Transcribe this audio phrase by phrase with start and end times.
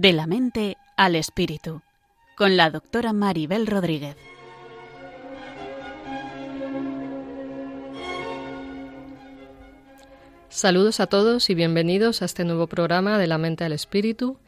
[0.00, 1.82] De la mente al espíritu,
[2.36, 4.14] con la doctora Maribel Rodríguez.
[10.48, 14.38] Saludos a todos y bienvenidos a este nuevo programa de la mente al espíritu,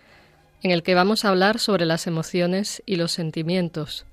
[0.62, 4.06] en el que vamos a hablar sobre las emociones y los sentimientos.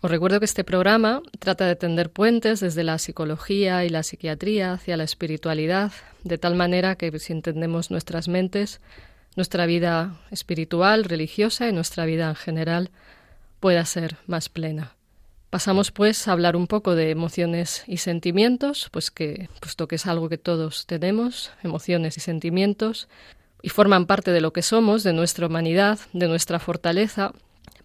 [0.00, 4.72] Os recuerdo que este programa trata de tender puentes desde la psicología y la psiquiatría
[4.72, 5.92] hacia la espiritualidad,
[6.24, 8.80] de tal manera que si entendemos nuestras mentes,
[9.36, 12.90] nuestra vida espiritual, religiosa y nuestra vida en general
[13.60, 14.94] pueda ser más plena.
[15.50, 20.06] Pasamos pues a hablar un poco de emociones y sentimientos, pues que puesto que es
[20.06, 23.08] algo que todos tenemos, emociones y sentimientos,
[23.62, 27.32] y forman parte de lo que somos, de nuestra humanidad, de nuestra fortaleza,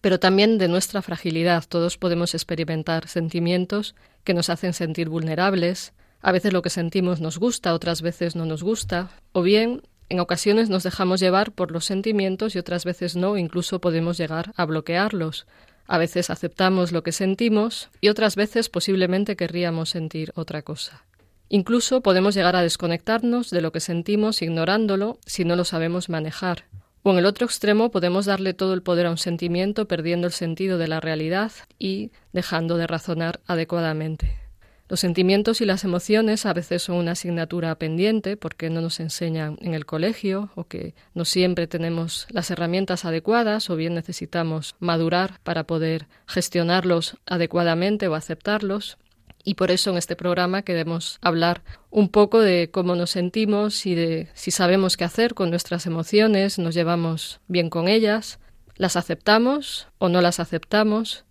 [0.00, 1.64] pero también de nuestra fragilidad.
[1.68, 5.92] Todos podemos experimentar sentimientos que nos hacen sentir vulnerables.
[6.22, 10.20] A veces lo que sentimos nos gusta, otras veces no nos gusta, o bien en
[10.20, 14.64] ocasiones nos dejamos llevar por los sentimientos y otras veces no, incluso podemos llegar a
[14.64, 15.46] bloquearlos.
[15.88, 21.04] A veces aceptamos lo que sentimos y otras veces posiblemente querríamos sentir otra cosa.
[21.48, 26.64] Incluso podemos llegar a desconectarnos de lo que sentimos ignorándolo si no lo sabemos manejar.
[27.02, 30.32] O en el otro extremo podemos darle todo el poder a un sentimiento perdiendo el
[30.32, 34.45] sentido de la realidad y dejando de razonar adecuadamente.
[34.88, 39.58] Los sentimientos y las emociones a veces son una asignatura pendiente porque no nos enseñan
[39.60, 45.40] en el colegio o que no siempre tenemos las herramientas adecuadas o bien necesitamos madurar
[45.42, 48.96] para poder gestionarlos adecuadamente o aceptarlos.
[49.42, 53.96] Y por eso en este programa queremos hablar un poco de cómo nos sentimos y
[53.96, 58.38] de si sabemos qué hacer con nuestras emociones, nos llevamos bien con ellas,
[58.76, 61.24] las aceptamos o no las aceptamos,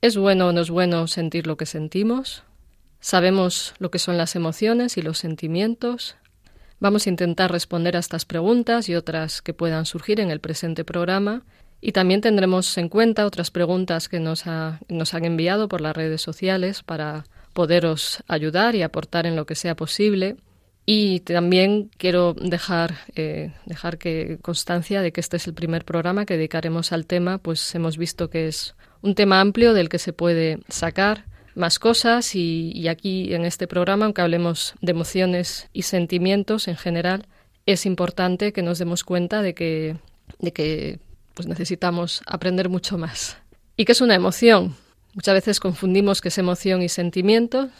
[0.00, 2.44] es bueno o no es bueno sentir lo que sentimos,
[3.04, 6.16] Sabemos lo que son las emociones y los sentimientos.
[6.80, 10.86] Vamos a intentar responder a estas preguntas y otras que puedan surgir en el presente
[10.86, 11.42] programa.
[11.82, 14.44] Y también tendremos en cuenta otras preguntas que nos,
[14.88, 19.54] nos han enviado por las redes sociales para poderos ayudar y aportar en lo que
[19.54, 20.36] sea posible.
[20.86, 26.24] Y también quiero dejar, eh, dejar que constancia de que este es el primer programa
[26.24, 30.14] que dedicaremos al tema, pues hemos visto que es un tema amplio del que se
[30.14, 36.68] puede sacar más cosas y, aquí en este programa, aunque hablemos de emociones y sentimientos
[36.68, 37.26] en general,
[37.66, 39.96] es importante que nos demos cuenta de que,
[40.38, 40.98] de que
[41.34, 43.38] pues necesitamos aprender mucho más.
[43.76, 44.76] ¿Y qué es una emoción?
[45.14, 47.70] Muchas veces confundimos qué es emoción y sentimiento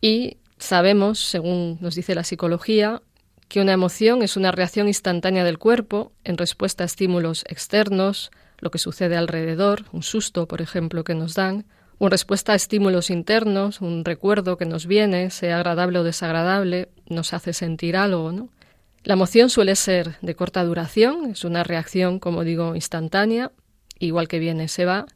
[0.00, 3.02] y sabemos, según nos dice la psicología,
[3.48, 8.70] que una emoción es una reacción instantánea del cuerpo en respuesta a estímulos externos, lo
[8.70, 11.66] que sucede alrededor, un susto, por ejemplo, que nos dan,
[12.02, 17.32] una respuesta a estímulos internos, un recuerdo que nos viene, sea agradable o desagradable, nos
[17.32, 18.48] hace sentir algo.
[19.04, 23.52] La emoción suele ser de corta duración, es una reacción, como digo, instantánea,
[24.00, 25.06] igual que viene, se va,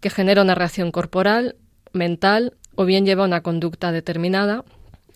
[0.00, 1.56] que genera una reacción corporal,
[1.92, 4.64] mental o bien lleva una conducta determinada.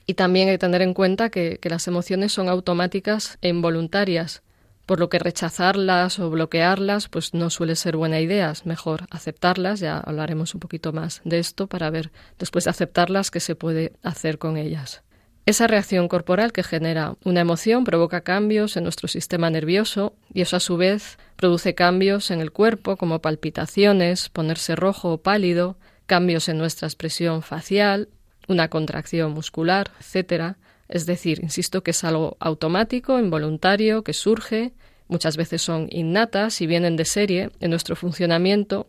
[0.04, 4.42] Y también hay que tener en cuenta que las emociones son automáticas e involuntarias,
[4.86, 9.80] por lo que rechazarlas o bloquearlas pues no suele ser buena idea, es mejor aceptarlas,
[9.80, 13.92] ya hablaremos un poquito más de esto para ver después de aceptarlas qué se puede
[14.02, 15.02] hacer con ellas.
[15.44, 20.56] Esa reacción corporal que genera una emoción provoca cambios en nuestro sistema nervioso y eso
[20.56, 25.76] a su vez produce cambios en el cuerpo como palpitaciones, ponerse rojo o pálido,
[26.06, 28.08] cambios en nuestra expresión facial,
[28.48, 30.56] una contracción muscular, etcétera,
[30.88, 34.72] es decir, insisto que es algo automático, involuntario, que surge,
[35.08, 38.86] muchas veces son innatas y vienen de serie en nuestro funcionamiento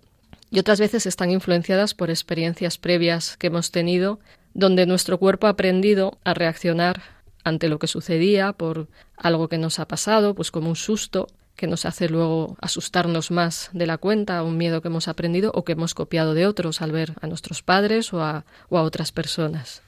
[0.50, 4.19] y otras veces están influenciadas por experiencias previas que hemos tenido
[4.53, 7.02] donde nuestro cuerpo ha aprendido a reaccionar
[7.44, 11.68] ante lo que sucedía por algo que nos ha pasado, pues como un susto que
[11.68, 15.74] nos hace luego asustarnos más de la cuenta, un miedo que hemos aprendido o que
[15.74, 19.81] hemos copiado de otros al ver a nuestros padres o a, o a otras personas.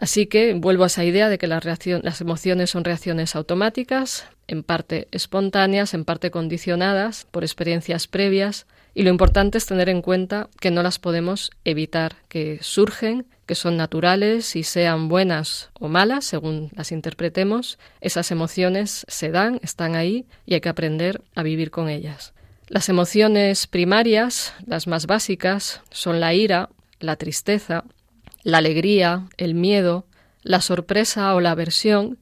[0.00, 4.62] Así que vuelvo a esa idea de que las, las emociones son reacciones automáticas, en
[4.62, 10.48] parte espontáneas, en parte condicionadas por experiencias previas, y lo importante es tener en cuenta
[10.60, 16.24] que no las podemos evitar, que surgen, que son naturales y sean buenas o malas,
[16.24, 21.72] según las interpretemos, esas emociones se dan, están ahí y hay que aprender a vivir
[21.72, 22.34] con ellas.
[22.68, 26.68] Las emociones primarias, las más básicas, son la ira,
[27.00, 27.84] la tristeza,
[28.42, 30.06] la alegría, el miedo,
[30.42, 32.18] la sorpresa o la aversión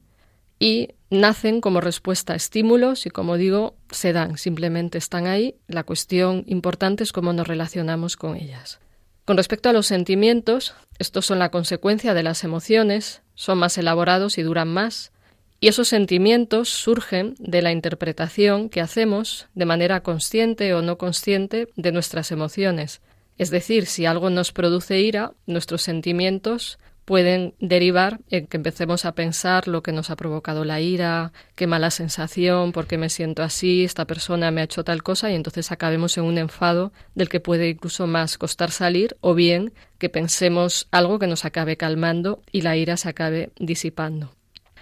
[0.59, 5.55] y nacen como respuesta a estímulos y como digo, se dan, simplemente están ahí.
[5.67, 8.79] La cuestión importante es cómo nos relacionamos con ellas.
[9.25, 14.37] Con respecto a los sentimientos, estos son la consecuencia de las emociones, son más elaborados
[14.37, 15.11] y duran más,
[15.59, 21.67] Y esos sentimientos surgen de la interpretación que hacemos de manera consciente o no consciente
[21.75, 23.01] de nuestras emociones.
[23.37, 29.13] Es decir, si algo nos produce ira, nuestros sentimientos pueden derivar en que empecemos a
[29.13, 33.43] pensar lo que nos ha provocado la ira, qué mala sensación, por qué me siento
[33.43, 37.29] así, esta persona me ha hecho tal cosa y entonces acabemos en un enfado del
[37.29, 42.41] que puede incluso más costar salir o bien que pensemos algo que nos acabe calmando
[42.51, 44.33] y la ira se acabe disipando.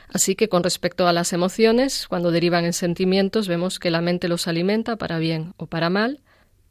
[0.07, 4.29] Así que con respecto a las emociones, cuando derivan en sentimientos, vemos que la mente
[4.29, 6.21] los alimenta para bien o para mal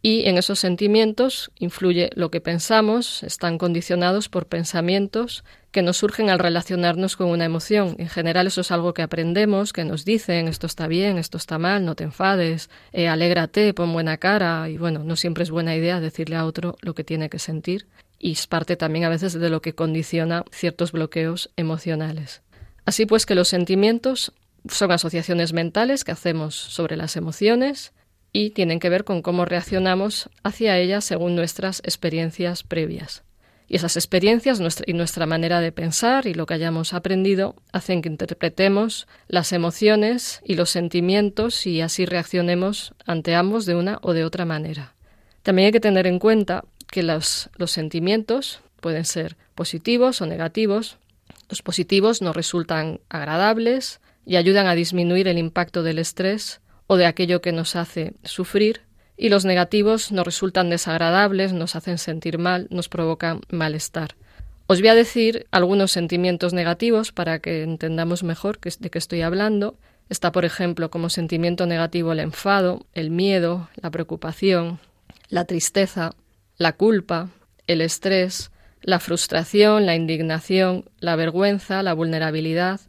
[0.06, 6.28] y en esos sentimientos influye lo que pensamos, están condicionados por pensamientos que nos surgen
[6.28, 7.96] al relacionarnos con una emoción.
[7.96, 11.56] En general eso es algo que aprendemos, que nos dicen esto está bien, esto está
[11.56, 15.74] mal, no te enfades, eh, alégrate, pon buena cara y bueno, no siempre es buena
[15.74, 17.86] idea decirle a otro lo que tiene que sentir
[18.18, 22.42] y es parte también a veces de lo que condiciona ciertos bloqueos emocionales.
[22.84, 24.34] Así pues que los sentimientos
[24.68, 27.94] son asociaciones mentales que hacemos sobre las emociones
[28.34, 33.22] y tienen que ver con cómo reaccionamos hacia ellas según nuestras experiencias previas.
[33.68, 38.08] Y esas experiencias y nuestra manera de pensar y lo que hayamos aprendido hacen que
[38.08, 44.24] interpretemos las emociones y los sentimientos y así reaccionemos ante ambos de una o de
[44.24, 44.94] otra manera.
[45.44, 50.98] También hay que tener en cuenta que los, los sentimientos pueden ser positivos o negativos.
[51.48, 57.06] Los positivos nos resultan agradables y ayudan a disminuir el impacto del estrés o de
[57.06, 58.82] aquello que nos hace sufrir,
[59.16, 64.16] y los negativos nos resultan desagradables, nos hacen sentir mal, nos provocan malestar.
[64.66, 69.76] Os voy a decir algunos sentimientos negativos para que entendamos mejor de qué estoy hablando.
[70.08, 74.80] Está, por ejemplo, como sentimiento negativo el enfado, el miedo, la preocupación,
[75.28, 76.12] la tristeza,
[76.56, 77.28] la culpa,
[77.66, 78.50] el estrés,
[78.80, 82.80] la frustración, la indignación, la vergüenza, la vulnerabilidad,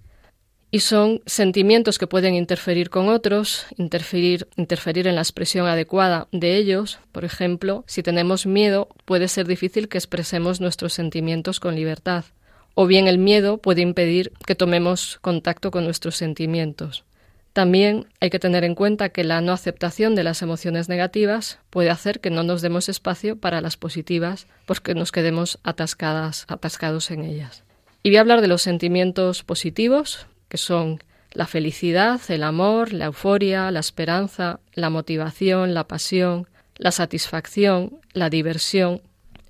[0.75, 6.57] y son sentimientos que pueden interferir con otros, interferir, interferir en la expresión adecuada de
[6.57, 6.99] ellos.
[7.13, 12.25] Por ejemplo, si tenemos miedo, puede ser difícil que expresemos nuestros sentimientos con libertad,
[12.73, 17.05] o bien el miedo puede impedir que tomemos contacto con nuestros sentimientos.
[17.53, 21.89] También hay que tener en cuenta que la no aceptación de las emociones negativas puede
[21.89, 27.23] hacer que no nos demos espacio para las positivas porque nos quedemos atascadas, atascados en
[27.23, 27.63] ellas.
[28.03, 30.27] Y voy a hablar de los sentimientos positivos,
[30.57, 30.99] son
[31.35, 36.47] la felicidad, el amor, la euforia, la esperanza, la motivación, la pasión,
[36.77, 39.01] la satisfacción, la diversión,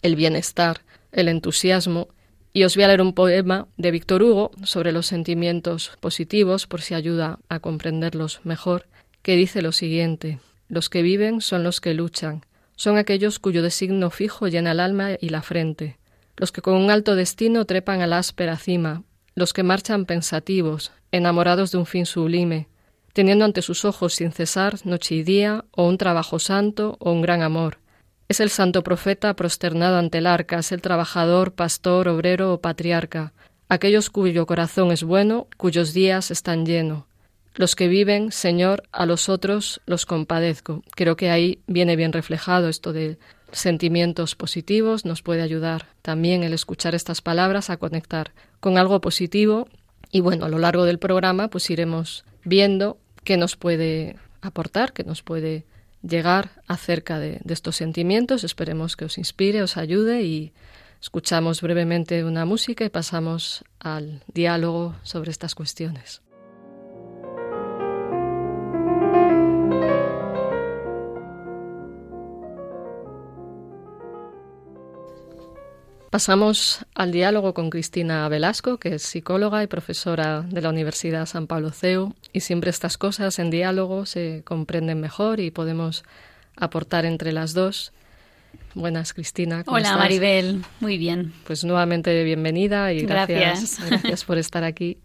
[0.01, 0.81] el bienestar,
[1.11, 2.07] el entusiasmo.
[2.53, 6.81] Y os voy a leer un poema de Víctor Hugo sobre los sentimientos positivos, por
[6.81, 8.87] si ayuda a comprenderlos mejor,
[9.21, 14.09] que dice lo siguiente Los que viven son los que luchan, son aquellos cuyo designo
[14.09, 15.97] fijo llena el alma y la frente,
[16.37, 19.03] los que con un alto destino trepan a la áspera cima,
[19.35, 22.67] los que marchan pensativos, enamorados de un fin sublime,
[23.13, 27.21] teniendo ante sus ojos sin cesar noche y día, o un trabajo santo, o un
[27.21, 27.79] gran amor.
[28.27, 33.33] Es el santo profeta prosternado ante el arca, es el trabajador, pastor, obrero o patriarca,
[33.69, 37.03] aquellos cuyo corazón es bueno, cuyos días están llenos.
[37.55, 40.83] Los que viven, Señor, a los otros los compadezco.
[40.93, 43.17] Creo que ahí viene bien reflejado esto de
[43.55, 49.67] sentimientos positivos, nos puede ayudar también el escuchar estas palabras a conectar con algo positivo
[50.11, 55.03] y bueno, a lo largo del programa pues iremos viendo qué nos puede aportar, qué
[55.03, 55.65] nos puede
[56.01, 58.43] llegar acerca de, estos sentimientos.
[58.43, 60.53] Esperemos que os inspire, os ayude y
[61.01, 66.21] escuchamos brevemente una música y pasamos al diálogo sobre estas cuestiones.
[76.15, 81.45] Pasamos al diálogo con Cristina Velasco, que es psicóloga y profesora de la Universidad San
[81.45, 86.05] Pablo CEU, y siempre estas cosas en diálogo se comprenden mejor y podemos
[86.55, 87.91] aportar entre las dos.
[88.75, 89.63] Buenas, Cristina.
[89.67, 90.63] Hola, Maribel.
[90.79, 91.33] Muy bien.
[91.45, 94.23] Pues nuevamente bienvenida y gracias, gracias.
[94.23, 94.99] por estar aquí.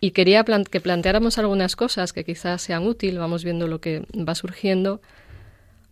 [0.00, 4.34] Y quería que planteáramos algunas cosas que quizás sean útiles, vamos viendo lo que va
[4.34, 5.00] surgiendo.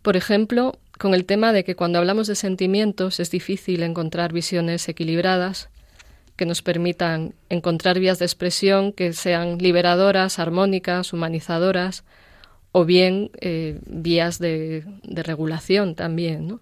[0.03, 4.87] Por ejemplo, con el tema de que cuando hablamos de sentimientos es difícil encontrar visiones
[4.87, 5.69] equilibradas
[6.35, 12.03] que nos permitan encontrar vías de expresión que sean liberadoras, armónicas, humanizadoras,
[12.71, 16.59] o bien eh, vías de, regulación también.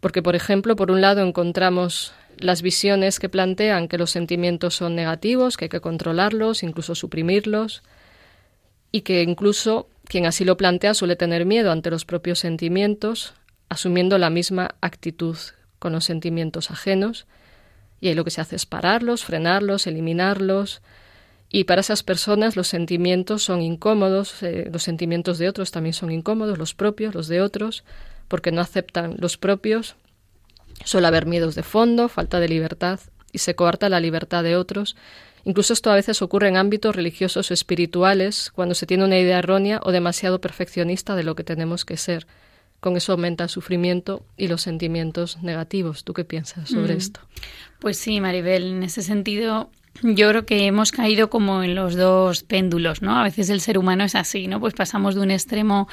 [0.00, 4.96] Porque, por ejemplo, por un lado encontramos las visiones que plantean que los sentimientos son
[4.96, 7.84] negativos, que hay que controlarlos, incluso suprimirlos,
[8.90, 13.34] y que incluso quien así lo plantea suele tener miedo ante los propios sentimientos,
[13.68, 15.36] asumiendo la misma actitud
[15.78, 17.26] con los sentimientos ajenos,
[18.00, 20.82] y ahí lo que se hace es pararlos, frenarlos, eliminarlos,
[21.50, 26.10] Y para esas personas los sentimientos son incómodos, eh, los sentimientos de otros también son
[26.10, 27.84] incómodos, los propios, los de otros,
[28.28, 29.96] porque no aceptan los propios.
[30.84, 33.00] Suele haber miedos de fondo, falta de libertad
[33.32, 34.94] y se coarta la libertad de otros.
[35.44, 39.38] Incluso esto a veces ocurre en ámbitos religiosos o espirituales, cuando se tiene una idea
[39.38, 42.26] errónea o demasiado perfeccionista de lo que tenemos que ser.
[42.80, 46.04] Con eso aumenta el sufrimiento y los sentimientos negativos.
[46.04, 46.98] ¿Tú qué piensas sobre mm.
[46.98, 47.20] esto?
[47.80, 49.70] Pues sí, Maribel, en ese sentido
[50.02, 53.18] yo creo que hemos caído como en los dos péndulos, ¿no?
[53.18, 54.60] A veces el ser humano es así, ¿no?
[54.60, 55.88] Pues pasamos de un extremo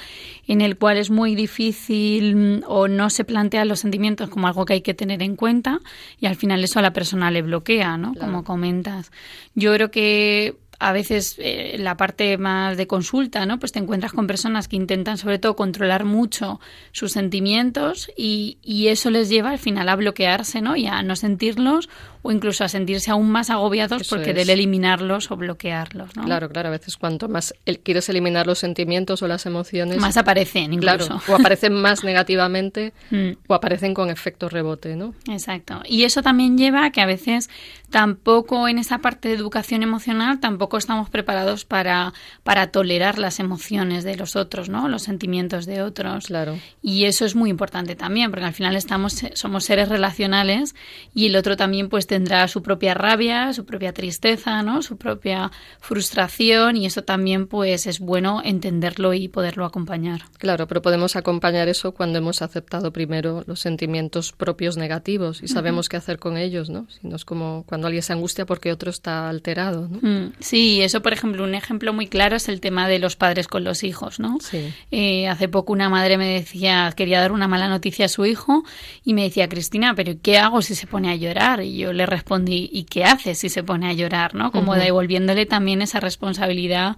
[0.47, 4.65] en el cual es muy difícil mm, o no se plantean los sentimientos como algo
[4.65, 5.79] que hay que tener en cuenta
[6.19, 8.13] y al final eso a la persona le bloquea, ¿no?
[8.13, 9.11] Como comentas.
[9.55, 13.59] Yo creo que a veces eh, la parte más de consulta, ¿no?
[13.59, 16.59] Pues te encuentras con personas que intentan sobre todo controlar mucho
[16.91, 20.75] sus sentimientos y, y, eso les lleva al final a bloquearse, ¿no?
[20.75, 21.89] Y a no sentirlos
[22.25, 26.23] o incluso a sentirse aún más agobiados porque deben eliminarlos o bloquearlos, ¿no?
[26.23, 26.69] Claro, claro.
[26.69, 27.53] A veces cuanto más
[27.83, 29.99] quieres eliminar los sentimientos o las emociones...
[29.99, 31.05] Más aparecen incluso.
[31.05, 33.31] Claro, o aparecen más negativamente mm.
[33.47, 35.13] o aparecen con efecto rebote, ¿no?
[35.29, 35.83] Exacto.
[35.85, 37.47] Y eso también lleva a que a veces
[37.91, 44.03] tampoco en esa parte de educación emocional tampoco estamos preparados para, para tolerar las emociones
[44.03, 44.89] de los otros, ¿no?
[44.89, 46.25] Los sentimientos de otros.
[46.25, 46.57] Claro.
[46.81, 50.73] Y eso es muy importante también, porque al final estamos, somos seres relacionales
[51.13, 54.81] y el otro también pues tendrá su propia rabia, su propia tristeza, ¿no?
[54.81, 60.21] Su propia frustración y eso también pues es bueno entenderlo y poderlo acompañar.
[60.37, 65.89] Claro, pero podemos acompañar eso cuando hemos aceptado primero los sentimientos propios negativos y sabemos
[65.89, 66.87] qué hacer con ellos, ¿no?
[66.89, 69.89] Si no es como cuando alguien se angustia porque otro está alterado.
[69.89, 69.99] ¿no?
[70.01, 73.49] Mm, sí, eso, por ejemplo, un ejemplo muy claro es el tema de los padres
[73.49, 74.21] con los hijos.
[74.21, 74.37] ¿no?
[74.89, 78.63] Eh, hace poco una madre me decía, quería dar una mala noticia a su hijo
[79.03, 81.61] y me decía, Cristina, ¿pero qué hago si se pone a llorar?
[81.61, 84.35] Y yo le respondí, ¿y qué haces si se pone a llorar?
[84.35, 84.51] ¿no?
[84.51, 86.97] Como devolviéndole también esa responsabilidad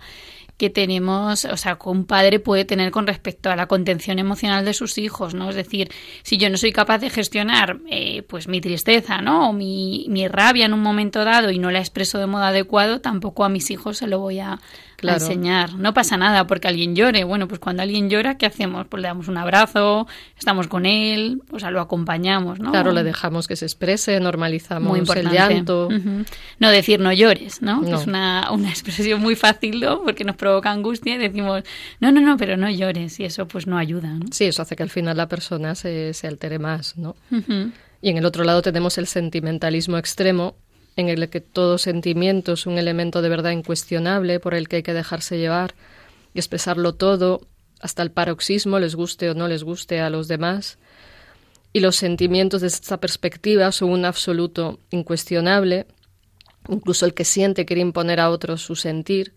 [0.57, 4.65] que tenemos, o sea, que un padre puede tener con respecto a la contención emocional
[4.65, 5.49] de sus hijos, ¿no?
[5.49, 5.89] Es decir,
[6.23, 9.49] si yo no soy capaz de gestionar, eh, pues mi tristeza, ¿no?
[9.49, 13.01] O mi, mi rabia en un momento dado y no la expreso de modo adecuado,
[13.01, 14.59] tampoco a mis hijos se lo voy a,
[15.01, 15.75] enseñar.
[15.75, 17.23] No pasa nada porque alguien llore.
[17.23, 18.87] Bueno, pues cuando alguien llora, ¿qué hacemos?
[18.87, 22.71] Pues le damos un abrazo, estamos con él, o sea, lo acompañamos, ¿no?
[22.71, 25.89] Claro, le dejamos que se exprese, normalizamos el llanto.
[26.59, 27.83] No decir no llores, ¿no?
[27.85, 30.03] Es una, una expresión muy fácil, ¿no?
[30.03, 31.63] Porque nos provoca angustia y decimos,
[31.99, 34.25] no, no, no, pero no llores y eso pues no ayuda, ¿no?
[34.31, 37.15] Sí, eso hace que al final la persona se, se altere más, ¿no?
[38.01, 40.55] Y en el otro lado tenemos el sentimentalismo extremo,
[40.97, 44.83] en el que todo sentimiento es un elemento de verdad incuestionable por el que hay
[44.83, 45.75] que dejarse llevar
[46.33, 47.41] y expresarlo todo
[47.79, 50.79] hasta el paroxismo, les guste o no les guste a los demás.
[51.71, 55.85] Y los sentimientos desde esta perspectiva son un absoluto incuestionable.
[56.67, 59.33] Incluso el que siente quiere imponer a otros su sentir.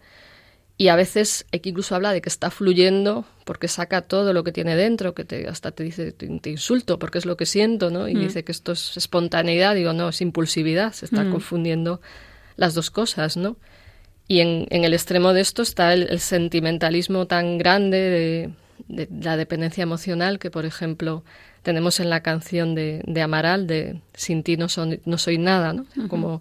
[0.78, 4.44] Y a veces hay que incluso habla de que está fluyendo porque saca todo lo
[4.44, 7.90] que tiene dentro, que te, hasta te dice, te, insulto porque es lo que siento,
[7.90, 8.06] ¿no?
[8.06, 8.20] Y mm.
[8.20, 11.32] dice que esto es espontaneidad, digo, no, es impulsividad, se está mm.
[11.32, 12.00] confundiendo
[12.54, 13.56] las dos cosas, ¿no?
[14.28, 18.52] Y en, en el extremo de esto está el, sentimentalismo tan grande
[18.88, 21.24] de, la dependencia emocional que, por ejemplo,
[21.64, 24.68] tenemos en la canción de, de Amaral, de Sin ti no,
[25.04, 25.86] no soy nada, ¿no?
[26.06, 26.40] Como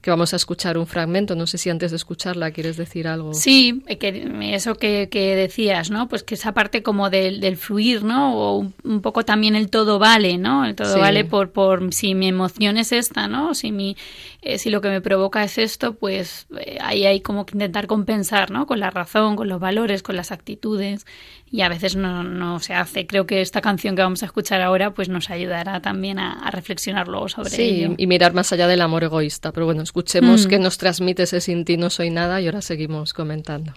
[0.00, 1.34] que vamos a escuchar un fragmento.
[1.36, 3.34] No sé si antes de escucharla quieres decir algo.
[3.34, 6.08] Sí, que eso que, decías, ¿no?
[6.08, 8.34] Pues que esa parte como del, del fluir, ¿no?
[8.36, 10.64] O un, poco también el todo vale, ¿no?
[10.64, 13.54] El todo vale por, por si mi emoción es esta, ¿no?
[13.54, 13.96] Si mi
[14.42, 17.86] eh, si lo que me provoca es esto, pues eh, ahí hay como que intentar
[17.86, 18.66] compensar, ¿no?
[18.66, 21.04] Con la razón, con los valores, con las actitudes
[21.50, 23.06] y a veces no, no se hace.
[23.06, 27.06] Creo que esta canción que vamos a escuchar ahora pues nos ayudará también a, reflexionar
[27.06, 27.94] luego sobre ello.
[27.96, 29.52] y mirar más allá del amor egoísta.
[29.52, 30.48] Pero bueno, escuchemos mm.
[30.48, 33.72] qué nos transmite ese sin ti no soy nada y ahora seguimos comentando.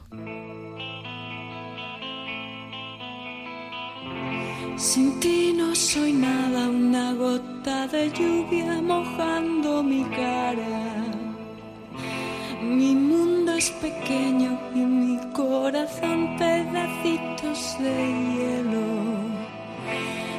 [4.77, 11.03] Sin ti no soy nada, una gota de lluvia mojando mi cara.
[12.61, 17.95] Mi mundo es pequeño y mi corazón pedacitos de
[18.33, 18.85] hielo.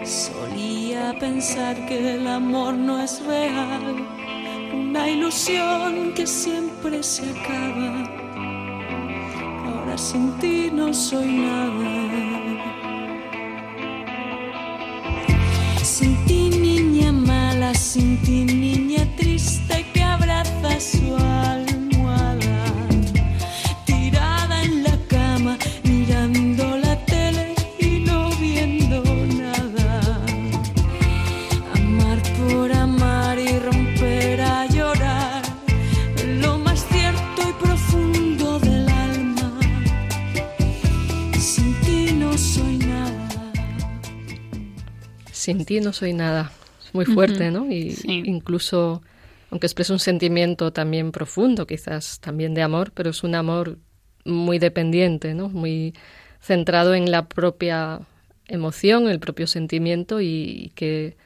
[0.04, 4.23] Solía pensar que el amor no es real,
[4.74, 7.92] una ilusión que siempre se acaba.
[9.66, 11.92] Ahora sin ti no soy nada.
[15.82, 21.16] Sin ti niña mala, sin ti niña triste que abraza su
[45.44, 46.50] Sin ti no soy nada.
[46.82, 47.70] Es muy fuerte, ¿no?
[47.70, 49.02] Y incluso,
[49.50, 53.78] aunque expresa un sentimiento también profundo, quizás también de amor, pero es un amor
[54.24, 55.50] muy dependiente, ¿no?
[55.50, 55.92] Muy
[56.40, 58.00] centrado en la propia
[58.48, 61.16] emoción, el propio sentimiento y que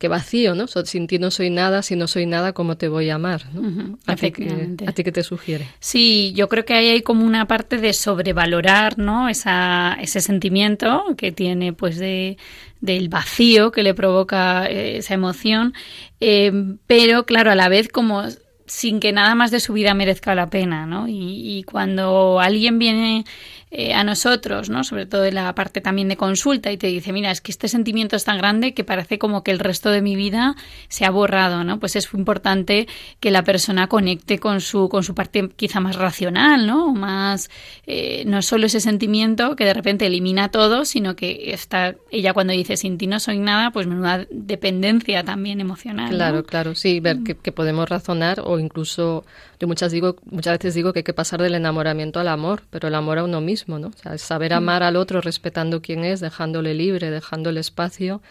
[0.00, 0.66] que vacío, ¿no?
[0.66, 3.42] Sin ti no soy nada, si no soy nada, ¿cómo te voy a amar?
[3.52, 3.98] ¿no?
[4.06, 5.68] ¿A, ti qué te sugiere?
[5.78, 9.28] Sí, yo creo que ahí hay como una parte de sobrevalorar, ¿no?
[9.28, 12.38] Esa, ese sentimiento que tiene, pues, de,
[12.80, 15.74] del vacío que le provoca eh, esa emoción,
[16.20, 16.52] eh,
[16.86, 18.24] pero, claro, a la vez como
[18.66, 21.08] sin que nada más de su vida merezca la pena, ¿no?
[21.08, 23.24] Y, y cuando alguien viene
[23.72, 24.82] eh, a nosotros, ¿no?
[24.82, 27.68] Sobre todo en la parte también de consulta y te dice, mira, es que este
[27.68, 30.56] sentimiento es tan grande que parece como que el resto de mi vida
[30.88, 31.78] se ha borrado, ¿no?
[31.78, 32.88] Pues es importante
[33.20, 36.92] que la persona conecte con su, con su parte quizá más racional, ¿no?
[36.92, 37.48] Más,
[37.86, 42.52] eh, no solo ese sentimiento que de repente elimina todo, sino que está, ella cuando
[42.52, 46.10] dice sin ti no soy nada, pues menuda dependencia también emocional.
[46.10, 47.24] Claro, claro, sí, ver mm.
[47.24, 49.24] que, que podemos razonar o incluso,
[49.60, 52.88] yo muchas digo, muchas veces digo que hay que pasar del enamoramiento al amor, pero
[52.88, 53.90] el amor a uno mismo ¿no?
[54.16, 58.22] saber amar al otro respetando quién es, dejándole libre, dejándole espacio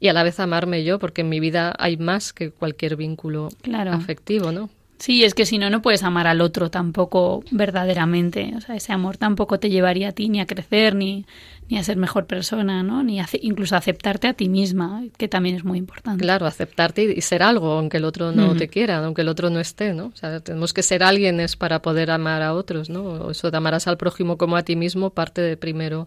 [0.00, 3.50] y a la vez amarme yo, porque en mi vida hay más que cualquier vínculo
[3.88, 4.68] afectivo, ¿no?
[5.02, 8.54] Sí, es que si no, no puedes amar al otro tampoco verdaderamente.
[8.56, 11.26] O sea, ese amor tampoco te llevaría a ti ni a crecer, ni,
[11.68, 13.02] ni a ser mejor persona, ¿no?
[13.02, 16.22] Ni incluso aceptarte a ti misma, que también es muy importante.
[16.22, 19.58] Claro, aceptarte y ser algo, aunque el otro no te quiera, aunque el otro no
[19.58, 20.12] esté, ¿no?
[20.14, 23.28] O sea, tenemos que ser alguien es para poder amar a otros, ¿no?
[23.28, 26.06] Eso de amarás al prójimo como a ti mismo parte de primero,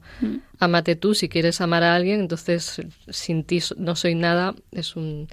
[0.58, 1.16] amate tú.
[1.16, 5.28] Si quieres amar a alguien, entonces sin ti no soy nada, es un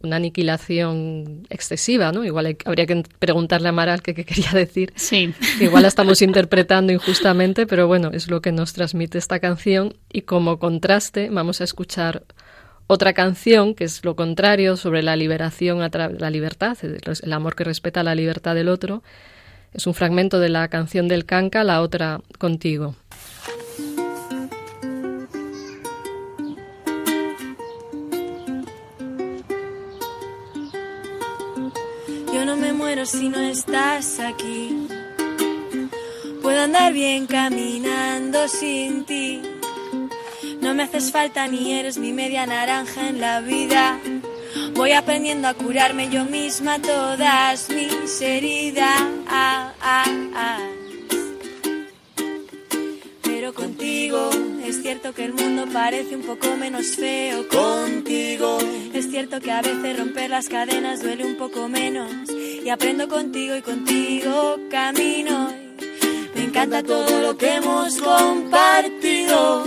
[0.00, 2.24] una aniquilación excesiva, ¿no?
[2.24, 4.92] Igual habría que preguntarle a Maral qué, quería decir.
[4.96, 5.34] Sí.
[5.60, 10.22] Igual la estamos interpretando injustamente, pero bueno, es lo que nos transmite esta canción y
[10.22, 12.24] como contraste vamos a escuchar
[12.86, 18.02] otra canción que es lo contrario sobre la liberación, la libertad, el amor que respeta
[18.02, 19.02] la libertad del otro.
[19.74, 22.94] Es un fragmento de la canción del Canca, la otra contigo.
[33.06, 34.88] Si no estás aquí.
[36.42, 39.40] Puedo andar bien caminando sin ti.
[40.60, 43.98] No me haces falta ni eres mi media naranja en la vida.
[44.74, 49.02] Voy aprendiendo a curarme yo misma todas mis heridas.
[53.22, 54.30] Pero contigo
[54.64, 57.46] es cierto que el mundo parece un poco menos feo.
[57.48, 58.58] Contigo
[58.92, 62.10] es cierto que a veces romper las cadenas duele un poco menos
[62.68, 65.54] y aprendo contigo y contigo camino.
[66.34, 69.64] Me encanta todo lo que hemos compartido,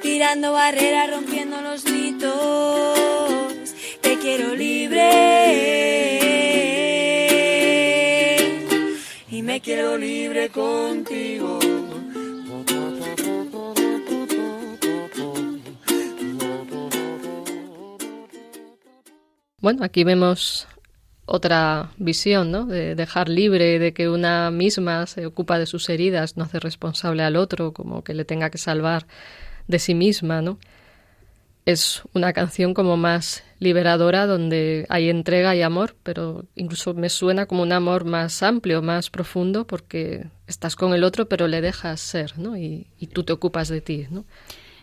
[0.00, 3.74] tirando barreras, rompiendo los mitos.
[4.00, 5.10] Te quiero libre
[9.30, 11.58] y me quiero libre contigo.
[19.58, 20.66] Bueno, aquí vemos
[21.30, 22.66] otra visión, ¿no?
[22.66, 27.22] De dejar libre, de que una misma se ocupa de sus heridas, no hace responsable
[27.22, 29.06] al otro, como que le tenga que salvar
[29.68, 30.58] de sí misma, ¿no?
[31.66, 37.46] Es una canción como más liberadora, donde hay entrega y amor, pero incluso me suena
[37.46, 42.00] como un amor más amplio, más profundo, porque estás con el otro, pero le dejas
[42.00, 42.56] ser, ¿no?
[42.56, 44.24] Y, y tú te ocupas de ti, ¿no?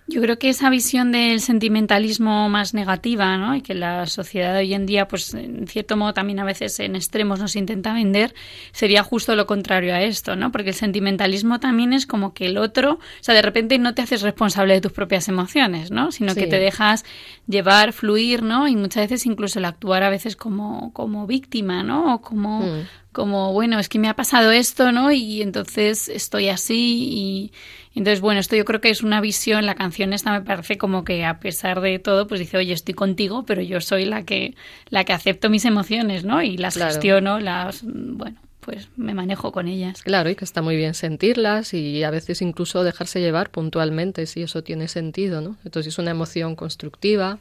[0.10, 3.56] Yo creo que esa visión del sentimentalismo más negativa, ¿no?
[3.56, 6.80] Y que la sociedad de hoy en día, pues en cierto modo también a veces
[6.80, 8.34] en extremos nos intenta vender,
[8.72, 10.50] sería justo lo contrario a esto, ¿no?
[10.50, 14.02] Porque el sentimentalismo también es como que el otro, o sea, de repente no te
[14.02, 16.14] haces responsable de tus propias emociones, ¿no?
[16.14, 17.04] Sino que te dejas
[17.46, 18.70] llevar, fluir, ¿no?
[18.70, 22.16] Y muchas veces incluso el actuar a veces como, como víctima, ¿no?
[22.16, 22.88] O como, mm.
[23.12, 25.12] como, bueno, es que me ha pasado esto, ¿no?
[25.12, 27.52] Y entonces estoy así y
[27.98, 31.04] entonces, bueno, esto yo creo que es una visión, la canción esta me parece como
[31.04, 34.56] que a pesar de todo, pues dice, oye, estoy contigo, pero yo soy la que,
[34.90, 36.42] la que acepto mis emociones, ¿no?
[36.44, 40.04] Y las gestiono, las, bueno, pues me manejo con ellas.
[40.04, 44.44] Claro, y que está muy bien sentirlas y a veces incluso dejarse llevar puntualmente, si
[44.44, 45.58] eso tiene sentido, ¿no?
[45.66, 47.40] Entonces es una emoción constructiva,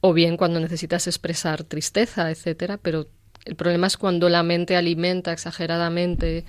[0.00, 3.06] o bien cuando necesitas expresar tristeza, etcétera, pero
[3.44, 6.44] el problema es cuando la mente alimenta exageradamente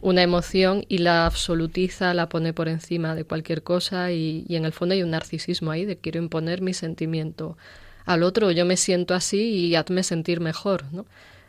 [0.00, 4.72] una emoción y la absolutiza, la pone por encima de cualquier cosa y, en el
[4.72, 7.56] fondo hay un narcisismo ahí de quiero imponer mi sentimiento
[8.06, 11.06] al otro, yo me siento así y hazme sentir mejor, ¿no?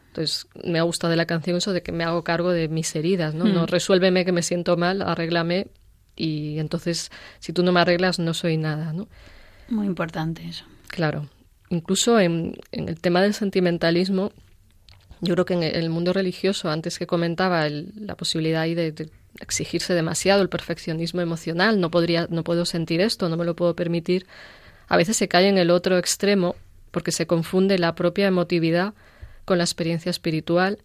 [0.08, 2.94] Entonces me ha gustado de la canción eso de que me hago cargo de mis
[2.96, 3.46] heridas, ¿no?
[3.46, 3.68] No hmm.
[3.68, 5.68] resuélveme que me siento mal, arréglame
[6.16, 7.10] y entonces
[7.40, 9.08] si tú no me arreglas no soy nada, ¿no?
[9.70, 10.66] Muy importante eso.
[10.90, 11.30] Claro.
[11.70, 14.34] Incluso en, el tema del sentimentalismo,
[15.22, 19.94] yo creo que en el mundo religioso, antes que comentaba la posibilidad ahí de, exigirse
[19.94, 24.26] demasiado el perfeccionismo emocional, no podría, no puedo sentir esto, no me lo puedo permitir,
[24.88, 26.56] a veces se cae en el otro extremo
[26.92, 28.94] porque se confunde la propia emotividad
[29.46, 30.80] con la experiencia espiritual.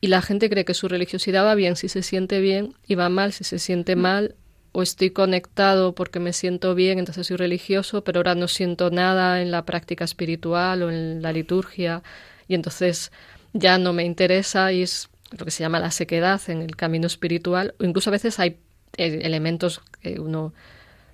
[0.00, 3.08] Y la gente cree que su religiosidad va bien si se siente bien y va
[3.08, 4.36] mal si se siente mal.
[4.72, 9.42] O estoy conectado porque me siento bien, entonces soy religioso, pero ahora no siento nada
[9.42, 12.04] en la práctica espiritual o en la liturgia
[12.50, 13.12] y entonces
[13.52, 15.08] ya no me interesa y es
[15.38, 18.58] lo que se llama la sequedad en el camino espiritual o incluso a veces hay
[18.96, 20.52] eh, elementos que uno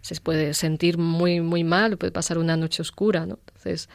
[0.01, 3.39] se puede sentir muy muy mal, puede pasar una noche oscura, ¿no?
[3.49, 3.91] Entonces,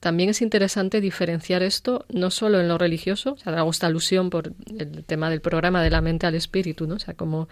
[0.00, 4.28] también es interesante diferenciar esto no solo en lo religioso, o sea, hago esta alusión
[4.28, 6.96] por el tema del programa de la mente al espíritu, ¿no?
[6.96, 7.48] O sea, como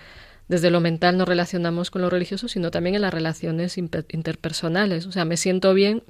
[0.48, 5.06] desde lo mental nos relacionamos con lo religioso, sino también en las relaciones interpersonales.
[5.06, 6.02] O sea, me siento bien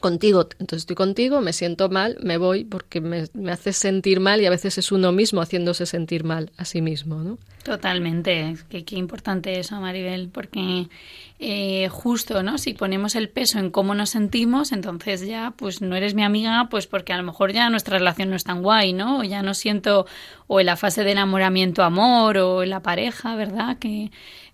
[0.00, 4.40] contigo, entonces estoy contigo, me siento mal, me voy porque me, me hace sentir mal
[4.40, 7.38] y a veces es uno mismo haciéndose sentir mal a sí mismo, ¿no?
[7.64, 10.88] Totalmente, qué, qué importante eso, Maribel, porque
[11.40, 12.58] eh, justo, ¿no?
[12.58, 16.68] Si ponemos el peso en cómo nos sentimos, entonces ya, pues no eres mi amiga,
[16.70, 19.18] pues porque a lo mejor ya nuestra relación no es tan guay, ¿no?
[19.18, 20.06] O ya no siento,
[20.46, 23.78] o en la fase de enamoramiento, amor, o en la pareja, ¿verdad?
[23.78, 24.10] Que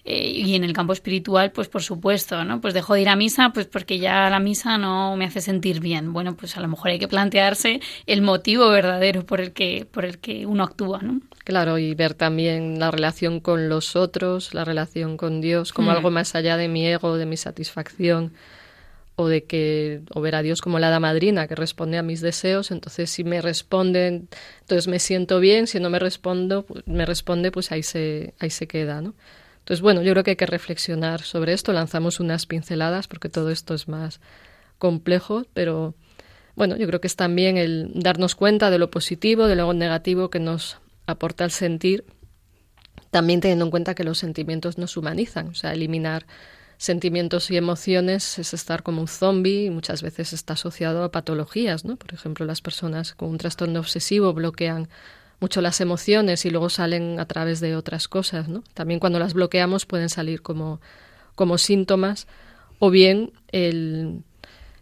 [0.07, 2.61] eh, y en el campo espiritual, pues por supuesto, ¿no?
[2.61, 5.81] Pues dejo de ir a misa, pues porque ya la misa no me hace sentir
[5.81, 6.12] bien.
[6.12, 10.05] Bueno, pues a lo mejor hay que plantearse el motivo verdadero por el que, por
[10.05, 11.21] el que uno actúa, ¿no?
[11.45, 15.95] Claro, y ver también la relación con los otros, la relación con Dios, como mm.
[15.95, 18.33] algo más allá de mi ego, de mi satisfacción,
[19.17, 22.21] o de que, o ver a Dios como la hada madrina que responde a mis
[22.21, 22.71] deseos.
[22.71, 24.29] Entonces, si me responden,
[24.61, 28.51] entonces me siento bien, si no me respondo, pues, me responde, pues ahí se, ahí
[28.51, 29.14] se queda, ¿no?
[29.64, 31.72] Entonces, bueno, yo creo que hay que reflexionar sobre esto.
[31.72, 34.20] Lanzamos unas pinceladas porque todo esto es más
[34.79, 35.94] complejo, pero
[36.55, 40.29] bueno, yo creo que es también el darnos cuenta de lo positivo, de lo negativo
[40.29, 42.05] que nos aporta el sentir,
[43.11, 46.27] también teniendo en cuenta que los sentimientos nos humanizan, o sea, eliminar
[46.77, 51.87] sentimientos y emociones es estar como un zombie y muchas veces está asociado a patologías,
[51.87, 51.96] ¿no?
[51.96, 54.90] Por ejemplo, las personas con un trastorno obsesivo bloquean
[55.40, 58.62] mucho las emociones y luego salen a través de otras cosas, ¿no?
[58.75, 60.81] También cuando las bloqueamos pueden salir como,
[61.35, 62.27] como síntomas
[62.79, 64.23] o bien el,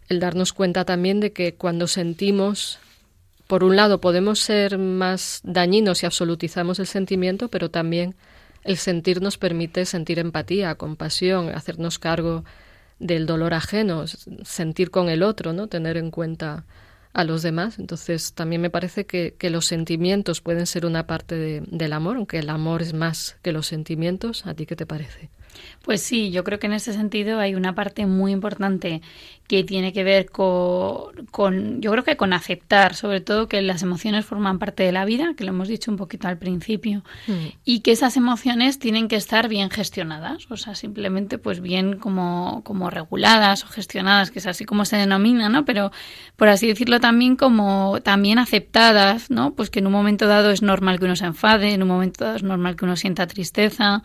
[0.09, 2.79] el darnos cuenta también de que cuando sentimos,
[3.47, 8.15] por un lado, podemos ser más dañinos si absolutizamos el sentimiento, pero también
[8.63, 12.43] el sentir nos permite sentir empatía, compasión, hacernos cargo
[12.99, 15.67] del dolor ajeno, sentir con el otro, ¿no?
[15.67, 16.65] Tener en cuenta
[17.13, 17.79] a los demás.
[17.79, 22.17] Entonces, también me parece que, que los sentimientos pueden ser una parte de, del amor,
[22.17, 24.45] aunque el amor es más que los sentimientos.
[24.45, 25.29] ¿A ti qué te parece?
[25.81, 29.01] Pues sí, yo creo que en ese sentido hay una parte muy importante
[29.47, 34.25] que tiene que ver con, yo creo que con aceptar, sobre todo que las emociones
[34.25, 37.47] forman parte de la vida, que lo hemos dicho un poquito al principio, mm.
[37.65, 42.61] y que esas emociones tienen que estar bien gestionadas, o sea, simplemente pues bien como,
[42.63, 45.65] como reguladas o gestionadas, que es así como se denomina, ¿no?
[45.65, 45.91] Pero
[46.37, 49.53] por así decirlo también como también aceptadas, ¿no?
[49.53, 52.23] Pues que en un momento dado es normal que uno se enfade, en un momento
[52.23, 54.03] dado es normal que uno sienta tristeza,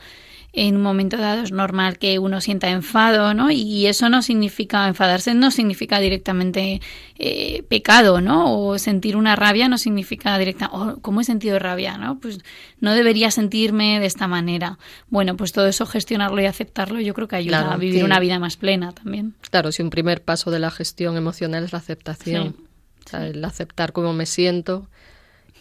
[0.52, 3.50] en un momento dado es normal que uno sienta enfado, ¿no?
[3.50, 6.80] Y eso no significa, enfadarse no significa directamente
[7.18, 8.58] eh, pecado, ¿no?
[8.58, 12.18] O sentir una rabia no significa directa, oh, ¿cómo he sentido rabia, no?
[12.18, 12.38] Pues
[12.80, 14.78] no debería sentirme de esta manera.
[15.10, 18.38] Bueno, pues todo eso gestionarlo y aceptarlo yo creo que ayuda a vivir una vida
[18.38, 19.34] más plena también.
[19.50, 22.56] Claro, si un primer paso de la gestión emocional es la aceptación,
[23.12, 24.88] el aceptar cómo me siento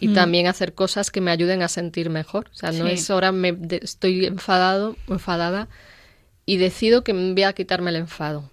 [0.00, 0.14] y mm.
[0.14, 2.48] también hacer cosas que me ayuden a sentir mejor.
[2.52, 5.68] O sea, no es ahora me estoy enfadado enfadada
[6.46, 8.50] y decido que voy a quitarme el enfado.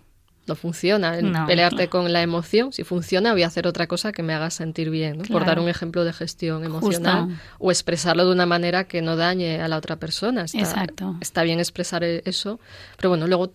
[0.47, 2.71] No funciona pelearte con la emoción.
[2.71, 5.69] Si funciona, voy a hacer otra cosa que me haga sentir bien, por dar un
[5.69, 9.95] ejemplo de gestión emocional o expresarlo de una manera que no dañe a la otra
[9.95, 10.43] persona.
[10.43, 11.15] Está, Exacto.
[11.19, 12.59] Está bien expresar e-, eso,
[12.97, 13.53] pero bueno, luego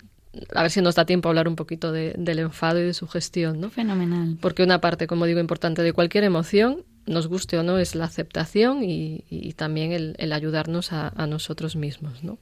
[0.55, 3.09] a ver si nos da tiempo a hablar un poquito del enfado y de su
[3.09, 3.71] gestión, ¿no?
[3.71, 4.37] Fenomenal.
[4.41, 8.05] Porque una parte, como digo, importante de cualquier emoción nos guste o no, es la
[8.05, 12.23] aceptación y, también el, ayudarnos a, nosotros mismos.
[12.23, 12.39] ¿no?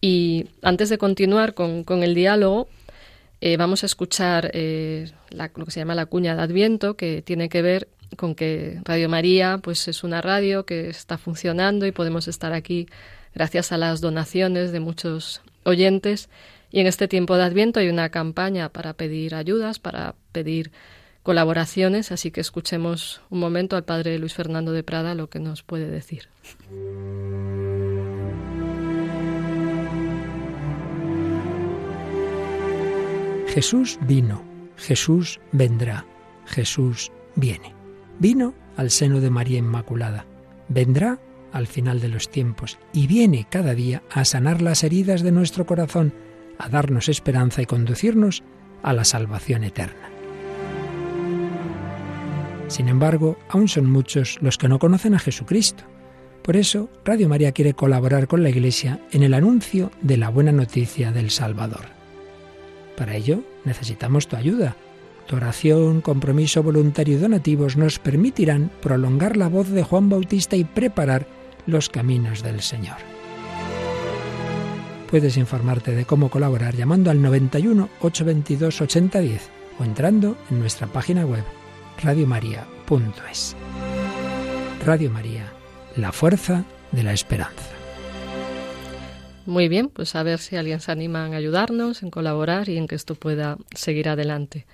[0.00, 2.68] Y antes de continuar con, el diálogo,
[3.40, 7.48] eh, vamos a escuchar eh, lo que se llama la cuña de Adviento, que tiene
[7.48, 12.28] que ver con que Radio María pues es una radio que está funcionando y podemos
[12.28, 12.86] estar aquí
[13.34, 16.28] gracias a las donaciones de muchos oyentes.
[16.74, 20.72] Y en este tiempo de Adviento hay una campaña para pedir ayudas, para pedir
[21.22, 25.62] colaboraciones, así que escuchemos un momento al padre Luis Fernando de Prada lo que nos
[25.62, 26.24] puede decir.
[33.46, 34.42] Jesús vino,
[34.76, 36.04] Jesús vendrá,
[36.44, 37.72] Jesús viene.
[38.18, 40.26] Vino al seno de María Inmaculada,
[40.68, 41.20] vendrá
[41.52, 45.66] al final de los tiempos y viene cada día a sanar las heridas de nuestro
[45.66, 46.12] corazón,
[46.58, 48.42] a darnos esperanza y conducirnos
[48.82, 50.10] a la salvación eterna.
[52.68, 55.84] Sin embargo, aún son muchos los que no conocen a Jesucristo.
[56.42, 60.52] Por eso, Radio María quiere colaborar con la Iglesia en el anuncio de la buena
[60.52, 61.86] noticia del Salvador.
[62.96, 64.76] Para ello, necesitamos tu ayuda.
[65.26, 70.64] Tu oración, compromiso voluntario y donativos nos permitirán prolongar la voz de Juan Bautista y
[70.64, 71.26] preparar
[71.66, 73.13] los caminos del Señor.
[75.14, 79.48] Puedes informarte de cómo colaborar llamando al 91 822 8010
[79.78, 81.44] o entrando en nuestra página web
[82.02, 83.54] radiomaria.es.
[84.84, 85.52] Radio María,
[85.94, 87.70] la fuerza de la esperanza.
[89.46, 92.88] Muy bien, pues a ver si alguien se anima en ayudarnos, en colaborar y en
[92.88, 94.66] que esto pueda seguir adelante.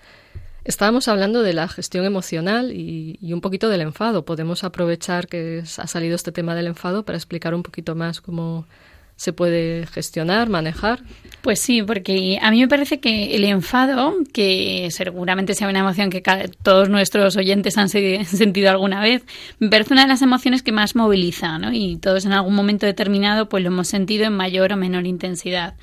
[0.64, 4.24] Estábamos hablando de la gestión emocional y, un poquito del enfado.
[4.24, 8.64] Podemos aprovechar que ha salido este tema del enfado para explicar un poquito más cómo
[9.20, 11.02] se puede gestionar, manejar.
[11.42, 16.08] Pues sí, porque a mí me parece que el enfado, que seguramente sea una emoción
[16.08, 16.22] que
[16.62, 17.90] todos nuestros oyentes han
[18.24, 19.22] sentido alguna vez,
[19.58, 21.70] me parece una de las emociones que más moviliza, ¿no?
[21.70, 25.74] Y todos en algún momento determinado pues lo hemos sentido en mayor o menor intensidad.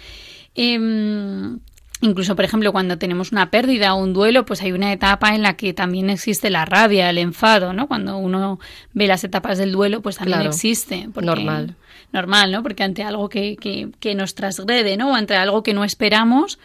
[0.55, 1.59] Em,
[1.99, 5.41] Incluso, por ejemplo, cuando tenemos una pérdida o un duelo, pues hay una etapa en
[5.41, 7.87] la que también existe la rabia, el enfado, ¿no?
[7.87, 8.59] Cuando uno
[8.93, 11.09] ve las etapas del duelo, pues también existe.
[11.19, 11.75] normal.
[12.11, 12.63] Normal, ¿no?
[12.63, 15.11] Porque ante algo que, que, que nos transgrede, ¿no?
[15.11, 16.57] O ante algo que no esperamos,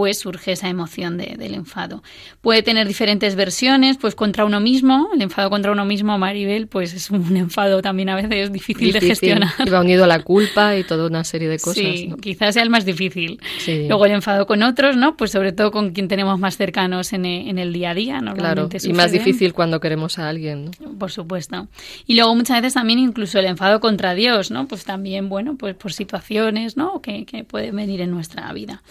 [0.00, 2.02] pues surge esa emoción del enfado.
[2.40, 6.94] Puede tener diferentes versiones, pues contra uno mismo, el enfado contra uno mismo, Maribel, pues
[6.94, 9.52] es un enfado también a veces difícil, de gestionar.
[9.66, 11.84] Y va unido a la culpa y toda una serie de cosas.
[11.84, 13.42] Sí, quizás sea el más difícil.
[13.66, 15.18] Luego el enfado con otros, ¿no?
[15.18, 18.70] Pues sobre todo con quien tenemos más cercanos en, e, el día a día, Claro,
[18.82, 20.98] y más difícil cuando queremos a alguien, ¿no?
[20.98, 21.68] Por supuesto.
[22.06, 24.66] Y luego muchas veces también incluso el enfado contra Dios, ¿no?
[24.66, 27.02] Pues también, bueno, pues por situaciones, ¿no?
[27.02, 28.82] Que, que pueden venir en nuestra vida.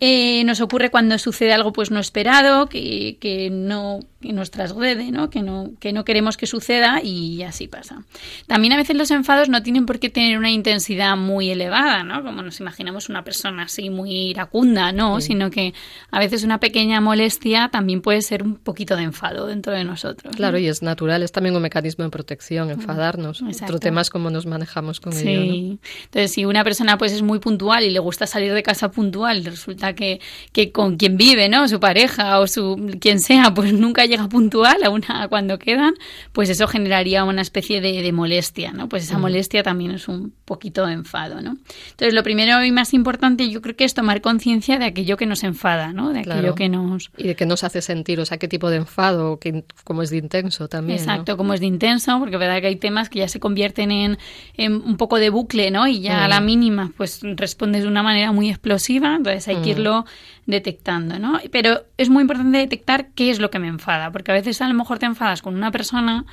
[0.00, 5.10] Eh, nos ocurre cuando sucede algo pues no esperado, que, que no que nos trasgrede,
[5.10, 5.30] ¿no?
[5.30, 8.02] Que, no, que no queremos que suceda y así pasa.
[8.46, 12.22] También a veces los enfados no tienen por qué tener una intensidad muy elevada, ¿no?
[12.22, 15.20] Como nos imaginamos una persona así muy iracunda, ¿no?
[15.20, 15.74] Sino que
[16.10, 20.34] a veces una pequeña molestia también puede ser un poquito de enfado dentro de nosotros.
[20.34, 23.42] Claro, y es natural, es también un mecanismo de protección, enfadarnos.
[23.42, 25.40] Otro tema es cómo nos manejamos con ello.
[25.40, 25.78] ¿no?
[26.04, 29.44] Entonces, si una persona pues es muy puntual y le gusta salir de casa puntual,
[29.44, 30.20] resulta que,
[30.52, 31.68] que con quien vive, ¿no?
[31.68, 35.94] Su pareja o su quien sea, pues nunca llega puntual a una cuando quedan,
[36.32, 38.88] pues eso generaría una especie de, molestia, ¿no?
[38.88, 41.56] Pues esa molestia también es un poquito de enfado, ¿no?
[41.90, 45.26] Entonces, lo primero y más importante yo creo que es tomar conciencia de aquello que
[45.26, 46.12] nos enfada, ¿no?
[46.12, 47.10] De aquello que nos...
[47.16, 50.10] Y de que nos hace sentir, o sea, qué tipo de enfado, que, cómo es
[50.10, 53.28] de intenso también, Exacto, cómo es de intenso, porque verdad que hay temas que ya
[53.28, 54.18] se convierten en,
[54.58, 55.86] un poco de bucle, ¿no?
[55.86, 56.44] Y ya a la mm.
[56.44, 59.75] mínima, pues respondes de una manera muy explosiva, entonces hay que mm.
[59.76, 60.04] Irlo
[60.46, 61.40] detectando, ¿no?
[61.50, 64.68] Pero es muy importante detectar qué es lo que me enfada, porque a veces a
[64.68, 66.24] lo mejor te enfadas con una persona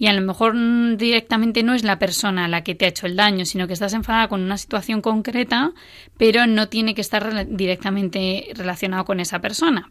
[0.00, 0.54] y a lo mejor
[0.96, 3.92] directamente no es la persona la que te ha hecho el daño, sino que estás
[3.92, 5.72] enfadada con una situación concreta,
[6.16, 9.90] pero no tiene que estar directamente relacionado con esa persona.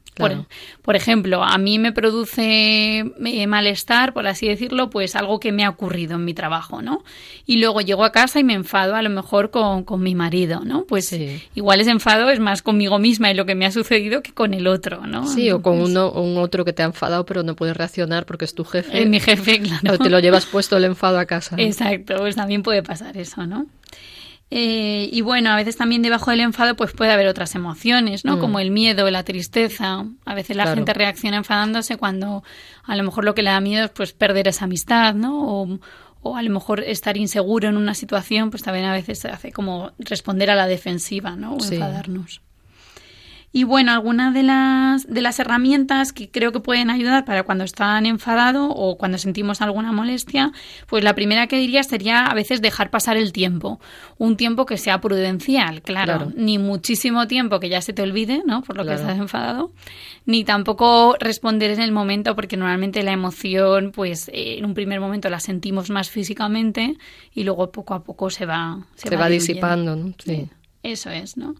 [0.82, 5.64] Por, ejemplo, a mí me produce eh, malestar, por así decirlo, pues algo que me
[5.64, 7.04] ha ocurrido en mi trabajo, ¿no?
[7.46, 10.86] Y luego llego a casa y me enfado a lo mejor con, mi marido, ¿no?
[10.86, 11.16] Pues
[11.54, 14.54] igual ese enfado es más conmigo misma y lo que me ha sucedido que con
[14.54, 15.28] el otro, ¿no?
[15.28, 18.46] Sí, o con uno, un otro que te ha enfadado pero no puedes reaccionar porque
[18.46, 19.02] es tu jefe.
[19.02, 19.94] Es mi jefe, claro.
[19.94, 21.56] O te lo llevas puesto el enfado a casa.
[21.58, 23.68] Exacto, pues también puede pasar eso, ¿no?
[24.52, 28.38] Eh, y bueno, a veces también debajo del enfado pues puede haber otras emociones, ¿no?
[28.38, 28.40] Mm.
[28.40, 30.06] Como el miedo, la tristeza.
[30.26, 32.44] A veces la gente reacciona enfadándose cuando
[32.84, 35.62] a lo mejor lo que le da miedo es pues perder esa amistad, ¿no?
[35.62, 35.80] O,
[36.22, 39.52] o a lo mejor estar inseguro en una situación, pues también a veces se hace
[39.52, 41.54] como responder a la defensiva, ¿no?
[41.54, 42.42] O enfadarnos.
[43.52, 47.64] Y bueno, algunas de las, de las herramientas que creo que pueden ayudar para cuando
[47.64, 50.52] están enfadados o cuando sentimos alguna molestia,
[50.88, 53.80] pues la primera que diría sería a veces dejar pasar el tiempo.
[54.20, 56.32] Un tiempo que sea prudencial, claro.
[56.36, 58.62] Ni muchísimo tiempo que ya se te olvide, ¿no?
[58.62, 59.72] Por lo que estás enfadado.
[60.26, 65.28] Ni tampoco responder en el momento, porque normalmente la emoción, pues en un primer momento
[65.30, 66.98] la sentimos más físicamente
[67.34, 70.14] y luego poco a poco se va, se, va, disipando, ¿no?
[70.24, 70.50] sí.
[70.84, 71.56] Eso es, ¿no?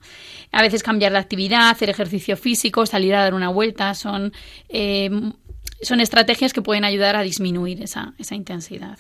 [0.52, 4.32] A veces cambiar de actividad, hacer ejercicio físico, salir a dar una vuelta, son,
[4.70, 5.10] eh,
[5.82, 9.00] son estrategias que pueden ayudar a disminuir esa, esa intensidad.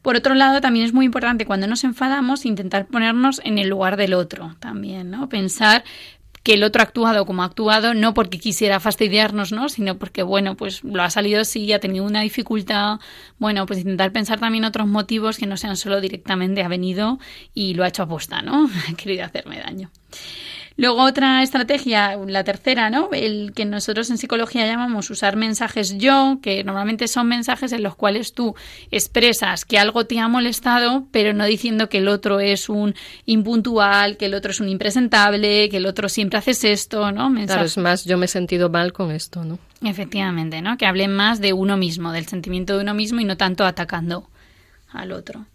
[0.00, 3.96] Por otro lado, también es muy importante cuando nos enfadamos intentar ponernos en el lugar
[3.96, 5.28] del otro también, ¿no?
[5.28, 5.84] Pensar
[6.42, 9.68] que el otro ha actuado como ha actuado, no porque quisiera fastidiarnos, ¿no?
[9.68, 12.98] Sino porque, bueno, pues lo ha salido así, ha tenido una dificultad.
[13.38, 17.18] Bueno, pues intentar pensar también otros motivos que no sean solo directamente ha venido
[17.54, 18.68] y lo ha hecho aposta, ¿no?
[18.88, 19.90] ha querido hacerme daño.
[20.76, 23.10] Luego otra estrategia, la tercera, ¿no?
[23.12, 27.94] El que nosotros en psicología llamamos usar mensajes yo, que normalmente son mensajes en los
[27.94, 28.54] cuales tú
[28.90, 32.94] expresas que algo te ha molestado, pero no diciendo que el otro es un
[33.26, 37.32] impuntual, que el otro es un impresentable, que el otro siempre haces esto, ¿no?
[37.44, 39.58] Claro, es más, yo me he sentido mal con esto, ¿no?
[39.82, 40.76] Efectivamente, ¿no?
[40.78, 44.28] Que hablen más de uno mismo, del sentimiento de uno mismo y no tanto atacando
[44.92, 45.46] al otro.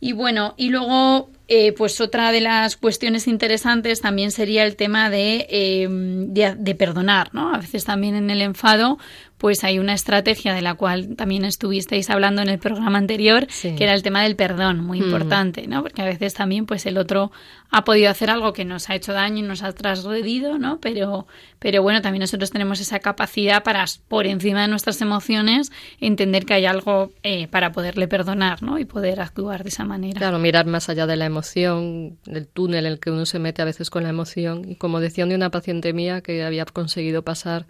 [0.00, 5.10] Y bueno, y luego eh, pues otra de las cuestiones interesantes también sería el tema
[5.10, 7.54] de, eh, de, de, perdonar, ¿no?
[7.54, 8.98] A veces también en el enfado,
[9.38, 13.76] pues hay una estrategia de la cual también estuvisteis hablando en el programa anterior, que
[13.78, 15.04] era el tema del perdón, muy mm.
[15.04, 15.82] importante, ¿no?
[15.82, 17.30] Porque a veces también, pues el otro
[17.70, 20.80] ha podido hacer algo que nos ha hecho daño y nos ha transgredido, ¿no?
[20.80, 21.26] Pero,
[21.58, 25.70] pero bueno, también nosotros tenemos esa capacidad para, por encima de nuestras emociones,
[26.00, 28.78] entender que hay algo eh, para poderle perdonar, ¿no?
[28.78, 30.18] Y poder actuar de esa manera.
[30.18, 33.62] Claro, mirar más allá de la emoción, del túnel en el que uno se mete
[33.62, 34.70] a veces con la emoción.
[34.70, 37.66] Y como decía una paciente mía que había conseguido pasar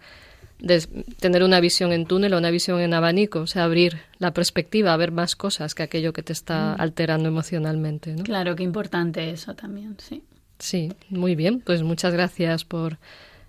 [0.59, 0.81] de
[1.19, 4.93] tener una visión en túnel o una visión en abanico, o sea, abrir la perspectiva,
[4.93, 6.81] a ver más cosas que aquello que te está mm.
[6.81, 8.13] alterando emocionalmente.
[8.13, 8.23] ¿no?
[8.23, 10.23] Claro, qué importante eso también, sí.
[10.59, 12.97] Sí, muy bien, pues muchas gracias por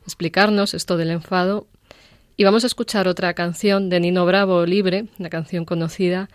[0.04, 1.66] explicarnos esto del enfado.
[2.36, 6.28] Y vamos a escuchar otra canción de Nino Bravo, Libre, una canción conocida,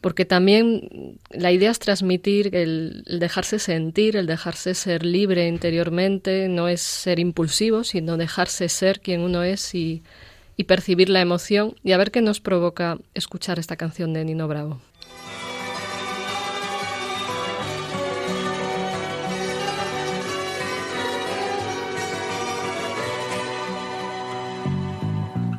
[0.00, 6.68] porque también la idea es transmitir el, dejarse sentir, el dejarse ser libre interiormente, no
[6.68, 10.02] es ser impulsivo, sino dejarse ser quien uno es y,
[10.56, 14.46] y percibir la emoción y a ver qué nos provoca escuchar esta canción de Nino
[14.46, 14.80] Bravo.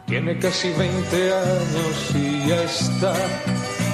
[0.06, 3.14] Tiene casi 20 años y ya está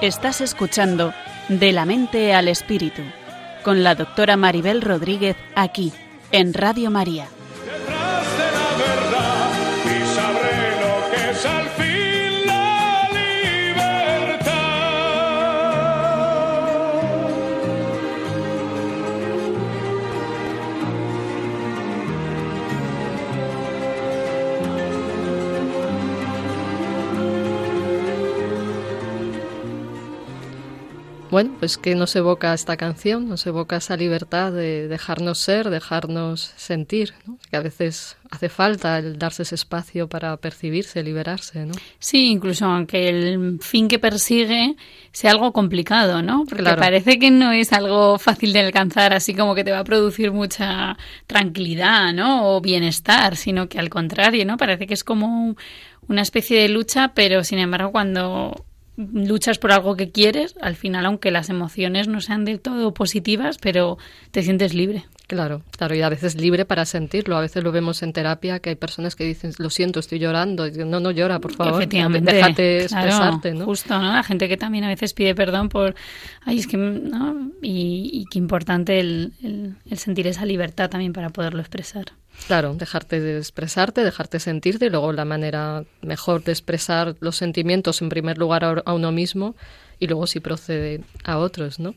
[0.00, 1.12] Estás escuchando
[1.50, 3.02] De la mente al espíritu
[3.62, 5.92] con la doctora Maribel Rodríguez aquí
[6.32, 7.28] en Radio María.
[31.30, 36.52] Bueno, pues que nos evoca esta canción, nos evoca esa libertad de dejarnos ser, dejarnos
[36.56, 37.14] sentir,
[37.48, 41.74] que a veces hace falta el darse ese espacio para percibirse, liberarse, ¿no?
[42.00, 44.74] Sí, incluso aunque el fin que persigue
[45.12, 46.44] sea algo complicado, ¿no?
[46.48, 49.84] Porque parece que no es algo fácil de alcanzar, así como que te va a
[49.84, 50.96] producir mucha
[51.28, 52.56] tranquilidad, ¿no?
[52.56, 54.56] O bienestar, sino que al contrario, ¿no?
[54.56, 55.54] Parece que es como
[56.08, 58.64] una especie de lucha, pero sin embargo cuando
[58.96, 63.58] luchas por algo que quieres, al final, aunque las emociones no sean del todo positivas,
[63.58, 63.98] pero
[64.30, 65.04] te sientes libre.
[65.30, 67.36] Claro, claro, y a veces libre para sentirlo.
[67.36, 70.66] A veces lo vemos en terapia que hay personas que dicen, lo siento, estoy llorando.
[70.66, 71.80] Y no, no llora, por favor.
[71.80, 72.32] Efectivamente.
[72.32, 73.64] Déjate expresarte, ¿no?
[73.64, 74.12] Justo, ¿no?
[74.12, 75.94] La gente que también a veces pide perdón por,
[76.44, 77.52] ay, es que, ¿no?
[77.62, 82.06] Y, qué importante el sentir esa libertad también para poderlo expresar.
[82.48, 88.02] Claro, dejarte de expresarte, dejarte sentirte y luego la manera mejor de expresar los sentimientos
[88.02, 89.54] en primer lugar a uno mismo
[90.00, 91.94] y luego si procede a otros, ¿no?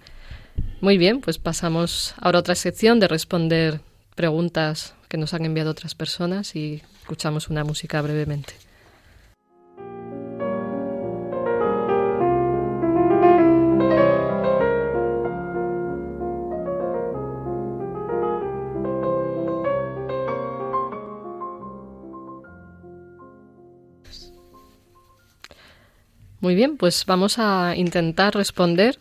[0.82, 3.80] Muy bien, pues pasamos ahora a otra sección de responder
[4.16, 8.54] preguntas que nos han enviado otras personas y escuchamos una música brevemente.
[26.42, 29.00] Muy bien, pues vamos a intentar responder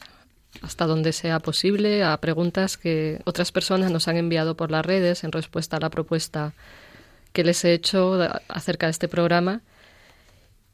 [0.61, 5.25] hasta donde sea posible a preguntas que otras personas nos han enviado por las redes
[5.25, 6.53] en respuesta a la propuesta
[7.33, 9.63] que les he hecho acerca de este programa.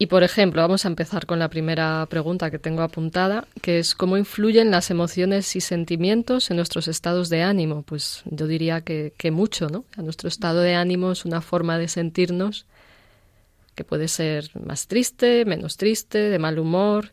[0.01, 3.97] Y, por ejemplo, vamos a empezar con la primera pregunta que tengo apuntada, que es
[3.97, 7.83] cómo influyen las emociones y sentimientos en nuestros estados de ánimo.
[7.83, 9.85] Pues yo diría que, que mucho, ¿no?
[9.97, 12.66] nuestro estado de ánimo es una forma de sentirnos
[13.74, 17.12] que puede ser más triste, menos triste, de mal humor,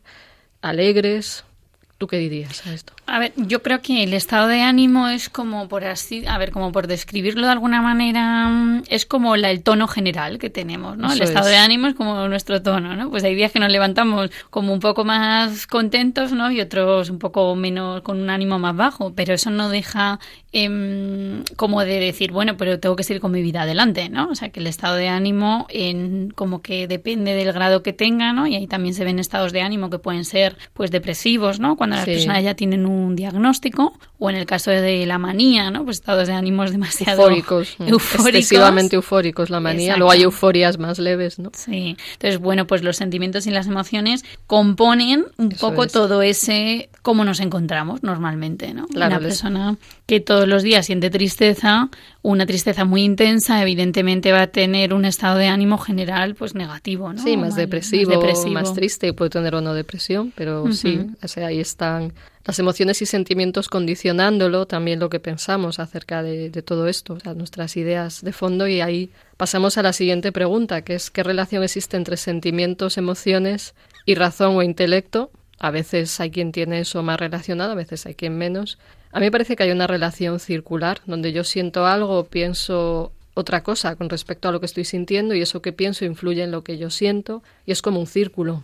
[0.62, 1.44] alegres.
[1.98, 2.95] ¿Tú qué dirías a esto?
[3.08, 6.50] A ver, yo creo que el estado de ánimo es como por así, a ver,
[6.50, 10.96] como por describirlo de alguna manera, mm, es como la, el tono general que tenemos,
[10.96, 11.12] ¿no?
[11.12, 13.08] el estado de ánimo es como nuestro tono, ¿no?
[13.08, 16.50] Pues hay días que nos levantamos como un poco más contentos, ¿no?
[16.50, 20.18] Y otros un poco menos, con un ánimo más bajo, pero eso no deja
[20.52, 24.30] em, como de decir, bueno, pero tengo que seguir con mi vida adelante, ¿no?
[24.30, 28.32] O sea, que el estado de ánimo en, como que depende del grado que tenga,
[28.32, 28.48] ¿no?
[28.48, 31.76] Y ahí también se ven estados de ánimo que pueden ser, pues, depresivos, ¿no?
[31.76, 35.70] Cuando las personas ya tienen un un diagnóstico o en el caso de la manía,
[35.70, 35.84] ¿no?
[35.84, 41.38] Pues estados de ánimos demasiado eufóricos, excesivamente eufóricos la manía, luego hay euforias más leves,
[41.38, 41.50] ¿no?
[41.54, 41.96] Sí.
[42.14, 47.40] Entonces, bueno, pues los sentimientos y las emociones componen un poco todo ese cómo nos
[47.40, 48.86] encontramos normalmente, ¿no?
[48.86, 49.76] Claro, una persona
[50.06, 51.88] que todos los días siente tristeza,
[52.22, 57.12] una tristeza muy intensa, evidentemente va a tener un estado de ánimo general pues negativo,
[57.12, 57.22] ¿no?
[57.22, 58.20] Sí, más, depresivo,
[58.50, 62.12] más triste, puede tener o no depresión, pero sí, o sea, ahí están
[62.46, 68.22] las emociones y sentimientos condicionándolo, también lo que pensamos acerca de, todo esto, nuestras ideas
[68.22, 68.68] de fondo.
[68.68, 73.74] Y ahí pasamos a la siguiente pregunta, que es ¿qué relación existe entre sentimientos, emociones
[74.04, 75.32] y razón o intelecto?
[75.58, 78.78] A veces hay quien tiene eso más relacionado, a veces hay quien menos.
[79.10, 83.64] A mí me parece que hay una relación circular, donde yo siento algo, pienso otra
[83.64, 86.62] cosa con respecto a lo que estoy sintiendo y eso que pienso influye en lo
[86.62, 88.62] que yo siento y es como un círculo.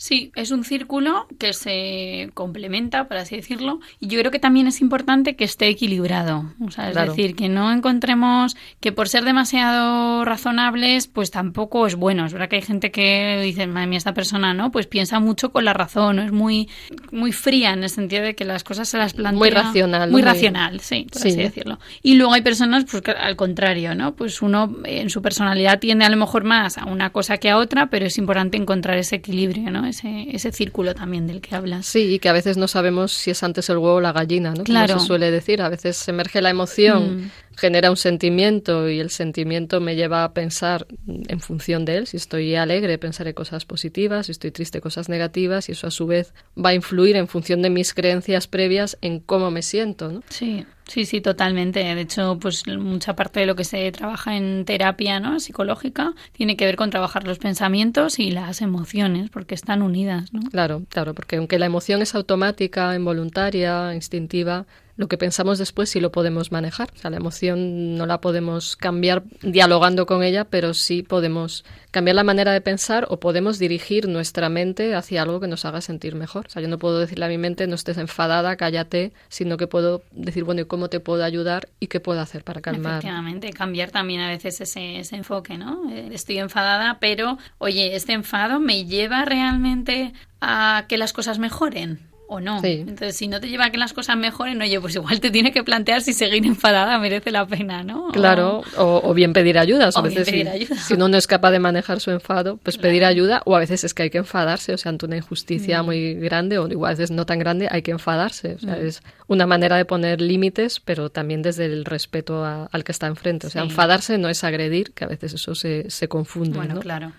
[0.00, 4.66] Sí, es un círculo que se complementa, por así decirlo, y yo creo que también
[4.66, 6.54] es importante que esté equilibrado.
[6.66, 11.96] O sea, es decir, que no encontremos que por ser demasiado razonables, pues tampoco es
[11.96, 12.24] bueno.
[12.24, 14.72] Es verdad que hay gente que dice, madre mía, esta persona, ¿no?
[14.72, 16.22] Pues piensa mucho con la razón, ¿no?
[16.22, 16.70] es muy,
[17.12, 19.38] muy fría en el sentido de que las cosas se las plantea.
[19.38, 20.10] Muy racional.
[20.10, 21.78] Muy, racional, sí, por así decirlo.
[22.02, 24.14] Y luego hay personas, pues al contrario, ¿no?
[24.16, 27.58] Pues uno en su personalidad tiende a lo mejor más a una cosa que a
[27.58, 29.68] otra, pero es importante encontrar ese equilibrio.
[29.90, 31.86] Ese, ese círculo también del que hablas.
[31.86, 34.54] Sí, y que a veces no sabemos si es antes el huevo o la gallina,
[34.54, 34.64] ¿no?
[34.64, 34.94] Claro.
[34.94, 37.30] Como se suele decir, a veces emerge la emoción, mm.
[37.56, 42.06] genera un sentimiento y el sentimiento me lleva a pensar en función de él.
[42.06, 46.06] Si estoy alegre, pensaré cosas positivas, si estoy triste, cosas negativas y eso a su
[46.06, 50.22] vez va a influir en función de mis creencias previas en cómo me siento, ¿no?
[50.28, 50.64] Sí.
[50.90, 51.78] Sí, sí, totalmente.
[51.78, 55.38] De hecho, pues mucha parte de lo que se trabaja en terapia ¿no?
[55.38, 60.32] psicológica tiene que ver con trabajar los pensamientos y las emociones, porque están unidas.
[60.32, 60.40] ¿no?
[60.50, 64.66] Claro, claro, porque aunque la emoción es automática, involuntaria, instintiva,
[64.96, 66.90] lo que pensamos después sí lo podemos manejar.
[66.94, 72.16] O sea, la emoción no la podemos cambiar dialogando con ella, pero sí podemos cambiar
[72.16, 76.14] la manera de pensar o podemos dirigir nuestra mente hacia algo que nos haga sentir
[76.14, 76.46] mejor.
[76.46, 79.66] O sea, yo no puedo decirle a mi mente no estés enfadada, cállate, sino que
[79.66, 82.98] puedo decir, bueno, ¿y cómo te puedo ayudar y qué puedo hacer para calmar?
[82.98, 85.90] Efectivamente, cambiar también a veces ese, enfoque, ¿no?
[85.90, 92.09] Eh, estoy enfadada, pero, oye, este enfado me lleva realmente a que las cosas mejoren
[92.30, 92.60] o no.
[92.62, 95.50] Entonces, si no te lleva a que las cosas mejoren, oye, pues igual te tiene
[95.52, 98.08] que plantear si seguir enfadada merece la pena, ¿no?
[98.12, 99.90] Claro, o, bien pedir ayuda.
[99.92, 100.76] a veces si, ayuda.
[100.76, 103.82] si, uno no es capaz de manejar su enfado, pues pedir ayuda, o a veces
[103.82, 105.86] es que hay que enfadarse, o sea, ante una injusticia mm.
[105.86, 108.54] muy grande, o igual a veces no tan grande, hay que enfadarse.
[108.54, 108.86] O sea, mm.
[108.86, 113.48] es una manera de poner límites, pero también desde el respeto al que está enfrente.
[113.48, 116.56] O sea, enfadarse no es agredir, que a veces eso se, se confunde.
[116.56, 117.12] Bueno, claro.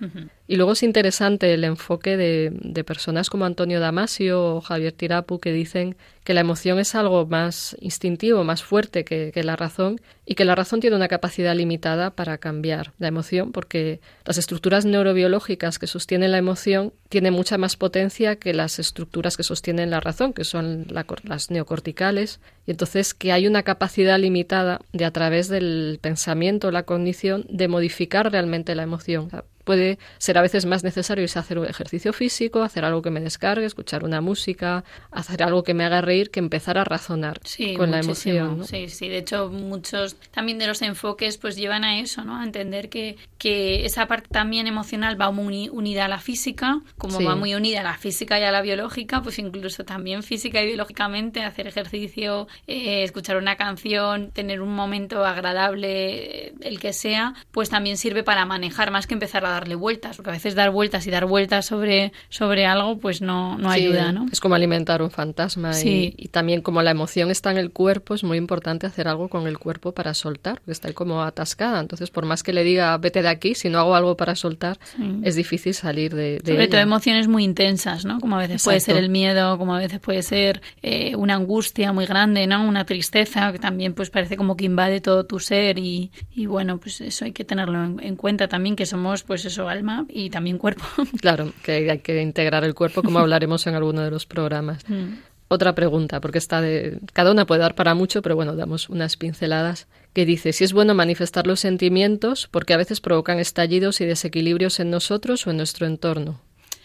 [0.47, 5.39] Y luego es interesante el enfoque de, de personas como Antonio Damasio o Javier Tirapu
[5.39, 10.35] que dicen que la emoción es algo más instintivo, más fuerte que, la razón y
[10.35, 15.79] que la razón tiene una capacidad limitada para cambiar la emoción porque las estructuras neurobiológicas
[15.79, 20.33] que sostienen la emoción tienen mucha más potencia que las estructuras que sostienen la razón,
[20.33, 20.85] que son
[21.23, 26.83] las neocorticales, y entonces que hay una capacidad limitada de a través del pensamiento, la
[26.83, 29.29] cognición, de modificar realmente la emoción
[29.63, 33.65] puede ser a veces más necesario hacer un ejercicio físico, hacer algo que me descargue,
[33.65, 37.39] escuchar una música, hacer algo que me haga reír, que empezar a razonar
[37.77, 38.65] con la emoción.
[38.65, 42.37] Sí, sí, de hecho muchos también de los enfoques pues llevan a eso, ¿no?
[42.37, 47.21] A entender que, que esa parte también emocional va muy unida a la física, como
[47.21, 50.67] va muy unida a la física y a la biológica, pues incluso también física y
[50.67, 57.33] biológicamente hacer ejercicio, eh, escuchar una canción, tener un momento agradable, eh, el que sea,
[57.51, 60.71] pues también sirve para manejar más que empezar a darle vueltas, porque a veces dar
[60.71, 64.25] vueltas y dar vueltas sobre, sobre algo pues no, no ayuda, ¿no?
[64.31, 68.13] Es como alimentar un fantasma y, y, también como la emoción está en el cuerpo,
[68.13, 71.79] es muy importante hacer algo con el cuerpo para soltar, porque está ahí como atascada,
[71.79, 74.77] entonces por más que le diga vete de aquí, si no hago algo para soltar,
[75.23, 78.19] es difícil salir de, de Sobre todo emociones muy intensas, ¿no?
[78.19, 81.93] Como a veces puede ser el miedo, como a veces puede ser eh, una angustia
[81.93, 82.67] muy grande, ¿no?
[82.67, 86.77] Una tristeza que también pues parece como que invade todo tu ser y, y bueno,
[86.79, 90.29] pues eso hay que tenerlo en, en cuenta también que somos pues eso, alma y
[90.29, 90.83] también cuerpo.
[91.21, 94.87] Claro, que hay que integrar el cuerpo, como hablaremos en alguno de los programas.
[94.87, 95.13] Mm.
[95.47, 96.99] Otra pregunta, porque está de.
[97.11, 99.87] Cada una puede dar para mucho, pero bueno, damos unas pinceladas.
[100.13, 104.79] Que dice: si es bueno manifestar los sentimientos, porque a veces provocan estallidos y desequilibrios
[104.79, 106.39] en nosotros o en nuestro entorno.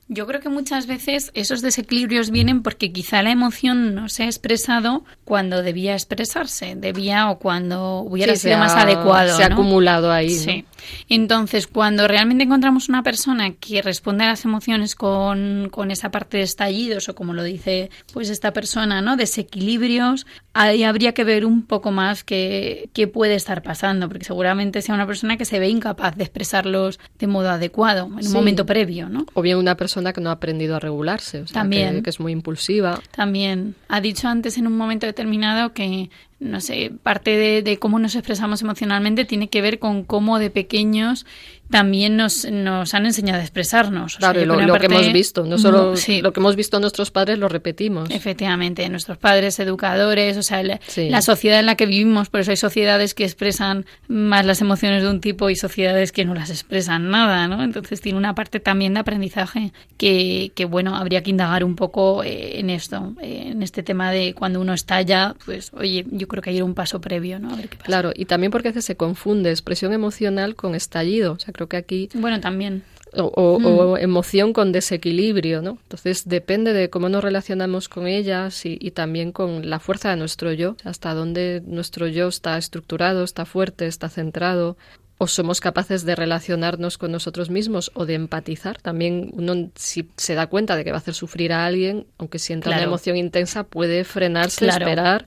[0.08, 4.26] Yo creo que muchas veces esos desequilibrios vienen porque quizá la emoción no se ha
[4.26, 9.36] expresado cuando debía expresarse, debía o cuando hubiera sido más adecuado.
[9.36, 10.30] Se ha acumulado ahí.
[10.30, 10.64] Sí.
[11.08, 16.38] Entonces, cuando realmente encontramos una persona que responde a las emociones con, con, esa parte
[16.38, 19.16] de estallidos o como lo dice pues esta persona, ¿no?
[19.16, 24.82] Desequilibrios, ahí habría que ver un poco más qué, qué puede estar pasando, porque seguramente
[24.82, 28.66] sea una persona que se ve incapaz de expresarlos de modo adecuado en un momento
[28.66, 29.26] previo, ¿no?
[29.34, 32.02] O bien una persona que no ha aprendido a regularse, o sea, También.
[32.02, 33.00] Que, es muy impulsiva.
[33.10, 33.74] También.
[33.88, 38.14] Ha dicho antes en un momento determinado que, no sé, parte de, de cómo nos
[38.14, 41.24] expresamos emocionalmente tiene que ver con cómo de pequeños
[41.70, 44.16] también nos, nos han enseñado a expresarnos.
[44.16, 48.10] claro, lo, que hemos visto, no solo lo que hemos visto nuestros padres lo repetimos.
[48.10, 52.56] Efectivamente, nuestros padres, educadores, o sea, la, sociedad en la que vivimos, por eso hay
[52.56, 57.10] sociedades que expresan más las emociones de un tipo y sociedades que no las expresan
[57.10, 57.62] nada, ¿no?
[57.62, 62.22] Entonces tiene una parte también de aprendizaje que, que bueno, habría que indagar un poco
[62.22, 66.42] eh, en esto, eh, en este tema de cuando uno estalla, pues oye, yo creo
[66.42, 67.52] que hay un paso previo, ¿no?
[67.52, 67.86] A ver qué pasa.
[67.86, 71.68] Claro, y también porque a veces se confunde expresión emocional con estallido, o sea, creo
[71.68, 72.08] que aquí...
[72.14, 72.82] Bueno, también.
[73.18, 74.02] O, mm.
[74.02, 75.78] emoción con desequilibrio, ¿no?
[75.84, 80.16] Entonces depende de cómo nos relacionamos con ellas y, y, también con la fuerza de
[80.16, 84.76] nuestro yo, hasta dónde nuestro yo está estructurado, está fuerte, está centrado,
[85.18, 88.80] o somos capaces de relacionarnos con nosotros mismos o de empatizar.
[88.82, 92.38] También uno, si se da cuenta de que va a hacer sufrir a alguien, aunque
[92.38, 95.26] sienta una emoción intensa, puede frenarse, esperar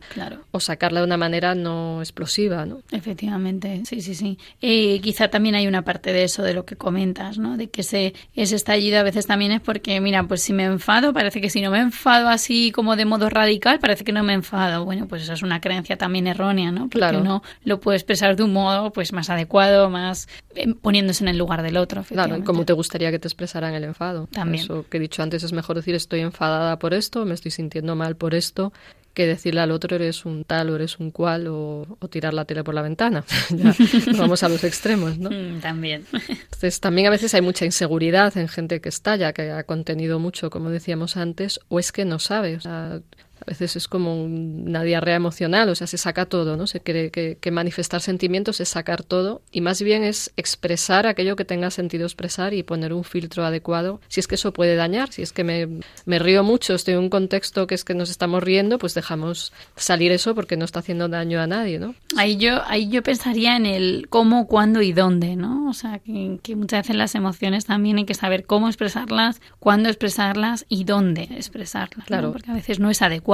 [0.51, 2.65] o sacarla de una manera no explosiva.
[2.65, 2.81] ¿no?
[2.91, 4.37] Efectivamente, sí, sí, sí.
[4.61, 7.57] Y quizá también hay una parte de eso, de lo que comentas, ¿no?
[7.57, 11.13] de que ese, ese estallido a veces también es porque, mira, pues si me enfado,
[11.13, 14.33] parece que si no me enfado así como de modo radical, parece que no me
[14.33, 14.85] enfado.
[14.85, 16.81] Bueno, pues esa es una creencia también errónea, ¿no?
[16.81, 17.21] Porque claro.
[17.21, 21.37] uno lo puede expresar de un modo pues más adecuado más eh, poniéndose en el
[21.37, 22.03] lugar del otro.
[22.03, 24.27] Claro, como te gustaría que te expresaran el enfado.
[24.31, 24.63] También.
[24.63, 27.95] Eso que he dicho antes es mejor decir estoy enfadada por esto, me estoy sintiendo
[27.95, 28.73] mal por esto,
[29.13, 32.63] que decirle al otro eres un tal o eres un cual o, tirar la tele
[32.63, 33.23] por la ventana.
[34.17, 35.29] vamos a los extremos, ¿no?
[35.29, 36.05] Mm, también.
[36.29, 40.49] Entonces, también a veces hay mucha inseguridad en gente que estalla, que ha contenido mucho,
[40.49, 42.55] como decíamos antes, o es que no sabe.
[42.55, 43.01] O sea,
[43.41, 46.67] a veces es como una diarrea emocional, o sea, se saca todo, ¿no?
[46.67, 51.45] Se cree que, manifestar sentimientos es sacar todo y más bien es expresar aquello que
[51.45, 54.01] tenga sentido expresar y poner un filtro adecuado.
[54.07, 55.67] Si es que eso puede dañar, si es que me,
[56.05, 59.51] me río mucho, estoy en un contexto que es que nos estamos riendo, pues dejamos
[59.75, 61.95] salir eso porque no está haciendo daño a nadie, ¿no?
[62.17, 65.69] Ahí yo, ahí yo pensaría en el cómo, cuándo y dónde, ¿no?
[65.69, 70.65] O sea, que, muchas veces las emociones también hay que saber cómo expresarlas, cuándo expresarlas
[70.69, 72.31] y dónde expresarlas, claro.
[72.31, 73.28] Porque a veces no es adecuado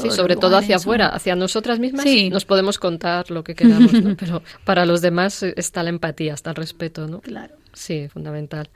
[0.00, 2.30] sí, sobre todo hacia afuera, hacia nosotras mismas sí.
[2.30, 6.56] nos podemos contar lo que queramos, pero para los demás está la empatía, está el
[6.56, 7.20] respeto, ¿no?
[7.20, 7.54] Claro.
[7.72, 8.70] Sí, fundamental.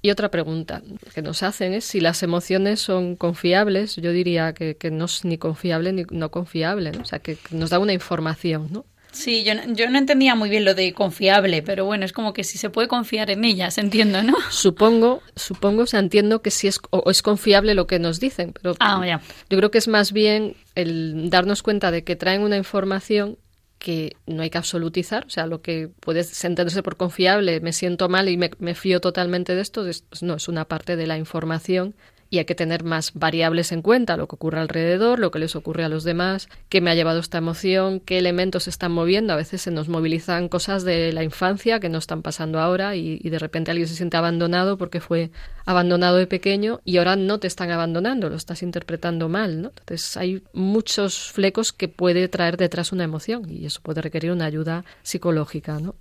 [0.00, 0.82] Y otra pregunta
[1.14, 3.96] que nos hacen es si las emociones son confiables.
[3.96, 7.78] Yo diría que, no es ni confiable ni no confiable, o sea, que nos da
[7.78, 8.84] una información, ¿no?
[9.12, 12.44] Sí, yo, yo no entendía muy bien lo de confiable, pero bueno, es como que
[12.44, 14.34] si se puede confiar en ellas, entiendo, ¿no?
[14.50, 18.52] Supongo, supongo, o sea, entiendo que si es, o es confiable lo que nos dicen,
[18.52, 19.20] pero ah, ya.
[19.48, 23.38] yo creo que es más bien el darnos cuenta de que traen una información
[23.78, 28.08] que no hay que absolutizar, o sea, lo que puede entenderse por confiable, me siento
[28.08, 29.84] mal y me, me fío totalmente de esto,
[30.20, 31.94] no, es una parte de la información
[32.30, 35.56] y hay que tener más variables en cuenta, lo que ocurre alrededor, lo que les
[35.56, 39.32] ocurre a los demás, qué me ha llevado esta emoción, qué elementos están moviendo.
[39.32, 43.18] A veces se nos movilizan cosas de la infancia que no están pasando ahora y,
[43.18, 45.30] de repente alguien se siente abandonado porque fue
[45.64, 49.62] abandonado de pequeño y ahora no te están abandonando, lo estás interpretando mal.
[49.62, 49.72] ¿no?
[49.80, 54.46] Entonces hay muchos flecos que puede traer detrás una emoción y eso puede requerir una
[54.46, 55.78] ayuda psicológica.
[55.78, 55.94] ¿no?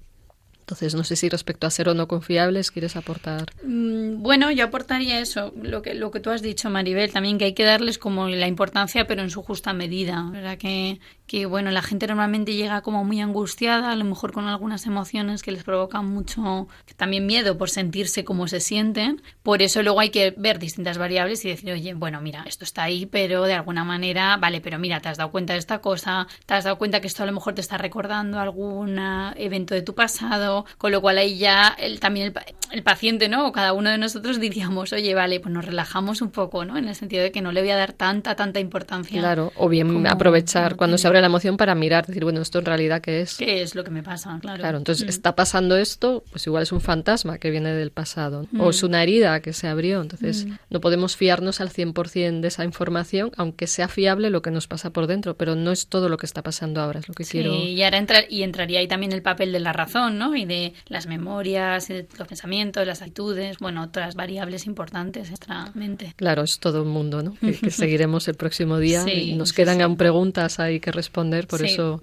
[0.68, 3.53] Entonces, no sé si respecto a ser o no confiables quieres aportar.
[3.63, 7.45] Mm, bueno, yo aportaría eso, lo que, lo que tú has dicho, Maribel, también que
[7.45, 10.30] hay que darles como la importancia, pero en su justa medida.
[10.30, 10.57] ¿verdad?
[10.57, 14.86] Que, que bueno, la gente normalmente llega como muy angustiada, a lo mejor con algunas
[14.86, 19.21] emociones que les provocan mucho también miedo por sentirse como se sienten.
[19.43, 22.84] Por eso luego hay que ver distintas variables y decir, oye, bueno, mira, esto está
[22.84, 26.28] ahí, pero de alguna manera, vale, pero mira, te has dado cuenta de esta cosa,
[26.45, 28.97] te has dado cuenta que esto a lo mejor te está recordando algún
[29.36, 32.34] evento de tu pasado, con lo cual ahí ya el, también
[32.71, 33.47] el, paciente, ¿no?
[33.47, 36.78] O cada uno de nosotros diríamos, oye, vale, pues nos relajamos un poco, ¿no?
[36.78, 39.19] En el sentido de que no le voy a dar tanta, tanta importancia.
[39.19, 42.65] Claro, o bien aprovechar cuando se abre la emoción para mirar, decir, bueno, esto en
[42.65, 43.38] realidad qué es.
[43.38, 44.38] ¿Qué es lo que me pasa?
[44.41, 44.59] Claro.
[44.59, 45.09] Claro, entonces mm.
[45.09, 48.86] está pasando esto, pues igual es un fantasma que viene del pasado, o es mm.
[48.86, 50.01] una herida que se abrió.
[50.01, 50.53] Entonces mm.
[50.70, 54.91] no podemos fiarnos al 100% de esa información, aunque sea fiable lo que nos pasa
[54.91, 57.32] por dentro, pero no es todo lo que está pasando ahora, es lo que sí,
[57.32, 57.53] quiero.
[57.55, 60.36] Y ahora entra, y entraría ahí también el papel de la razón, ¿no?
[60.36, 66.13] Y de las memorias, los pensamientos, las actitudes, bueno, otras variables importantes extra mente.
[66.15, 67.36] Claro, es todo un mundo, ¿no?
[67.39, 69.03] Que, seguiremos el próximo día.
[69.11, 72.01] y nos quedan aún preguntas ahí que responder por eso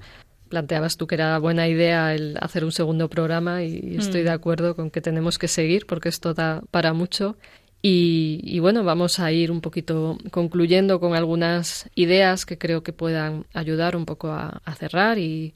[0.48, 4.24] planteabas tú que era buena idea el hacer un segundo programa y estoy mm.
[4.24, 7.36] de acuerdo con que tenemos que seguir porque esto da para mucho.
[7.86, 13.44] Y, bueno, vamos a ir un poquito concluyendo con algunas ideas que creo que puedan
[13.52, 15.52] ayudar un poco a, cerrar y,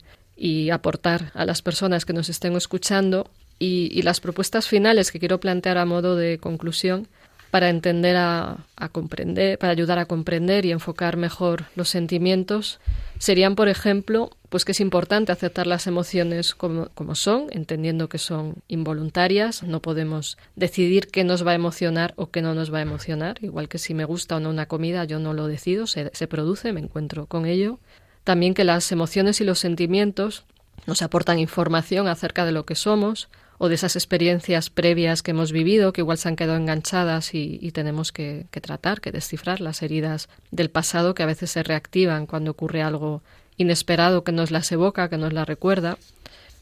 [0.71, 3.31] aportar a las personas que nos estén escuchando.
[3.57, 7.07] y, las propuestas finales que quiero plantear a modo de conclusión
[7.51, 12.79] para entender a, comprender, para ayudar a comprender y enfocar mejor los sentimientos,
[13.17, 18.19] serían, por ejemplo, pues que es importante aceptar las emociones como, como, son, entendiendo que
[18.19, 22.79] son involuntarias, no podemos decidir qué nos va a emocionar o qué no nos va
[22.79, 25.87] a emocionar, igual que si me gusta o no una comida, yo no lo decido,
[25.87, 27.79] se, se produce, me encuentro con ello.
[28.23, 30.45] También que las emociones y los sentimientos
[30.85, 33.27] nos aportan información acerca de lo que somos,
[33.59, 37.71] o de esas experiencias previas que hemos vivido, que igual se han quedado enganchadas y,
[37.73, 42.51] tenemos que, tratar, que descifrar las heridas del pasado que a veces se reactivan cuando
[42.51, 43.21] ocurre algo
[43.57, 45.97] inesperado que nos las evoca, que nos las recuerda.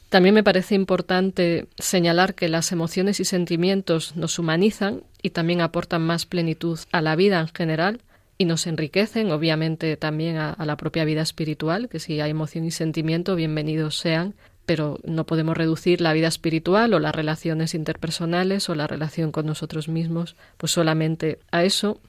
[0.08, 6.02] También me parece importante señalar que las emociones y sentimientos nos humanizan y también aportan
[6.02, 8.00] más plenitud a la vida en general
[8.38, 12.72] y nos enriquecen, obviamente también a, la propia vida espiritual, que si hay emoción y
[12.72, 14.34] sentimiento, bienvenidos sean,
[14.68, 19.46] pero no podemos reducir la vida espiritual o las relaciones interpersonales o la relación con
[19.46, 22.02] nosotros mismos pues solamente a eso.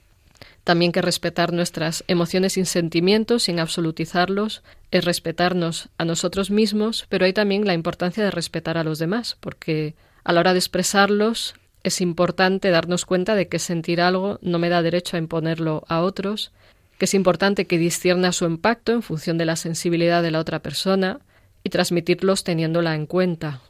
[0.66, 7.24] También que respetar nuestras emociones y sentimientos sin absolutizarlos es respetarnos a nosotros mismos, pero
[7.24, 9.96] hay también la importancia de respetar a los demás, porque
[10.26, 14.68] a la hora de expresarlos es importante darnos cuenta de que sentir algo no me
[14.68, 16.52] da derecho a imponerlo a otros,
[16.98, 20.60] que es importante que discierna su impacto en función de la sensibilidad de la otra
[20.60, 21.22] persona,
[21.64, 23.62] y transmitirlos teniéndola en cuenta.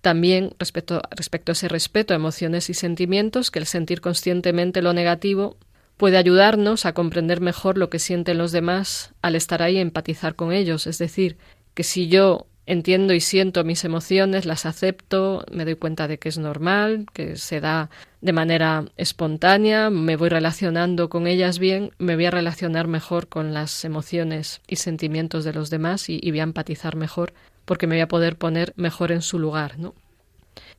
[0.00, 4.92] También respecto, respecto a ese respeto a emociones y sentimientos, que el sentir conscientemente lo
[4.92, 5.56] negativo
[5.96, 10.34] puede ayudarnos a comprender mejor lo que sienten los demás al estar ahí y empatizar
[10.34, 10.86] con ellos.
[10.86, 11.38] Es decir,
[11.74, 16.28] que si yo entiendo y siento mis emociones, las acepto, me doy cuenta de que
[16.28, 17.88] es normal, que se da
[18.20, 23.54] de manera espontánea, me voy relacionando con ellas bien, me voy a relacionar mejor con
[23.54, 27.32] las emociones y sentimientos de los demás y, voy a empatizar mejor
[27.64, 29.94] porque me voy a poder poner mejor en su lugar, ¿no?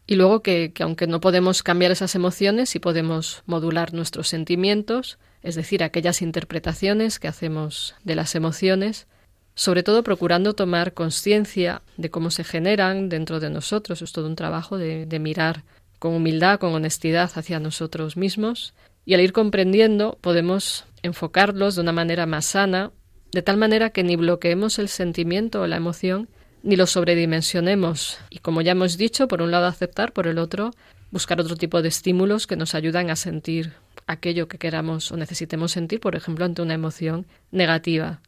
[0.06, 5.18] Y luego que, que aunque no podemos cambiar esas emociones, sí podemos modular nuestros sentimientos,
[5.42, 9.08] es decir, aquellas interpretaciones que hacemos de las emociones,
[9.60, 14.02] sobre todo procurando tomar conciencia de cómo se generan dentro de nosotros.
[14.02, 15.66] Es todo un trabajo de, mirar
[16.00, 18.74] con humildad, con honestidad hacia nosotros mismos
[19.06, 22.94] y al ir comprendiendo podemos enfocarlos de una manera más sana,
[23.34, 26.30] de tal manera que ni bloqueemos el sentimiento o la emoción,
[26.64, 28.18] ni lo sobredimensionemos.
[28.30, 30.72] Y como ya hemos dicho, por un lado aceptar, por el otro
[31.12, 33.74] buscar otro tipo de estímulos que nos ayudan a sentir
[34.08, 38.22] aquello que queramos o necesitemos sentir, por ejemplo, ante una emoción negativa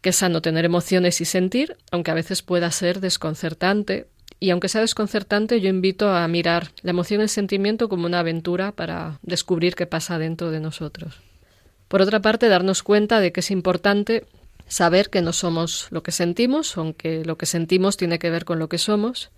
[0.00, 4.06] que es sano tener emociones y sentir, aunque a veces pueda ser desconcertante.
[4.40, 8.20] Y aunque sea desconcertante, yo invito a mirar la emoción y el sentimiento como una
[8.20, 11.16] aventura para descubrir qué pasa dentro de nosotros.
[11.88, 14.26] Por otra parte, darnos cuenta de que es importante
[14.68, 18.58] saber que no somos lo que sentimos, aunque lo que sentimos tiene que ver con
[18.58, 19.30] lo que somos,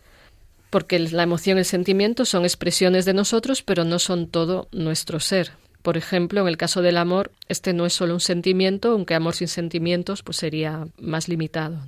[0.68, 5.20] porque la emoción y el sentimiento son expresiones de nosotros, pero no son todo nuestro
[5.20, 5.52] ser.
[5.82, 9.34] Por ejemplo, en el caso del amor, este no es solo un sentimiento, aunque amor
[9.34, 11.78] sin sentimientos pues sería más limitado.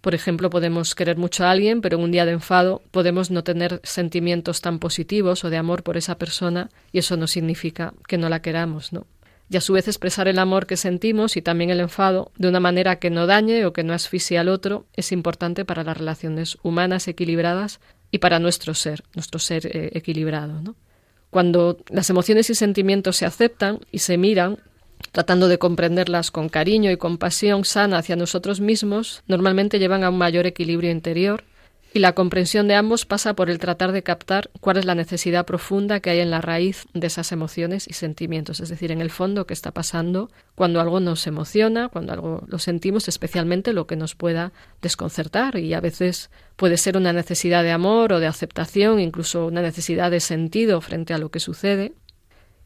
[0.00, 3.42] Por ejemplo, podemos querer mucho a alguien, pero en un día de enfado podemos no
[3.42, 8.18] tener sentimientos tan positivos o de amor por esa persona y eso no significa que
[8.18, 9.06] no la queramos, ¿no?
[9.50, 12.60] Y a su vez expresar el amor que sentimos y también el enfado de una
[12.60, 16.58] manera que no dañe o que no asfixie al otro es importante para las relaciones
[16.62, 17.80] humanas equilibradas
[18.10, 20.76] y para nuestro ser, nuestro ser eh, equilibrado, ¿no?
[21.34, 24.58] Cuando las emociones y sentimientos se aceptan y se miran,
[25.10, 30.18] tratando de comprenderlas con cariño y compasión sana hacia nosotros mismos, normalmente llevan a un
[30.18, 31.42] mayor equilibrio interior
[31.94, 35.46] y la comprensión de ambos pasa por el tratar de captar cuál es la necesidad
[35.46, 39.10] profunda que hay en la raíz de esas emociones y sentimientos, es decir, en el
[39.10, 43.94] fondo qué está pasando cuando algo nos emociona, cuando algo lo sentimos, especialmente lo que
[43.94, 45.56] nos pueda desconcertar.
[45.56, 50.10] Y a veces puede ser una necesidad de amor o de aceptación, incluso una necesidad
[50.10, 51.92] de sentido frente a lo que sucede.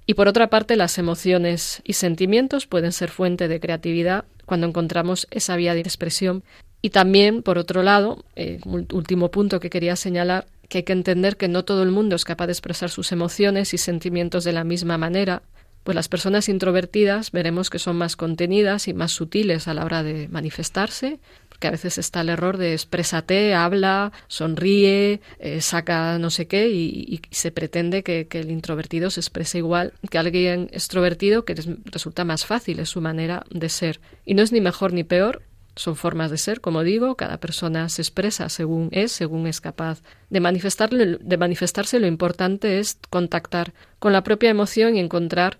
[0.06, 5.28] Y por otra parte, las emociones y sentimientos pueden ser fuente de creatividad cuando encontramos
[5.30, 6.42] esa vía de expresión.
[6.80, 11.36] Y también, por otro lado, eh, último punto que quería señalar, que hay que entender
[11.36, 14.64] que no todo el mundo es capaz de expresar sus emociones y sentimientos de la
[14.64, 15.42] misma manera,
[15.84, 20.03] pues las personas introvertidas veremos que son más contenidas y más sutiles a la hora
[20.03, 21.20] de manifestarse,
[21.59, 26.68] porque a veces está el error de exprésate, habla, sonríe, eh, saca no sé qué
[26.68, 31.56] y, se pretende que, que, el introvertido se exprese igual que alguien extrovertido que
[31.86, 33.98] resulta más fácil, es su manera de ser.
[34.24, 35.42] Y no es ni mejor ni peor,
[35.74, 40.02] son formas de ser, como digo, cada persona se expresa según es, según es capaz
[40.30, 41.98] de, manifestarle, de manifestarse.
[41.98, 45.59] Lo importante es contactar con la propia emoción y encontrar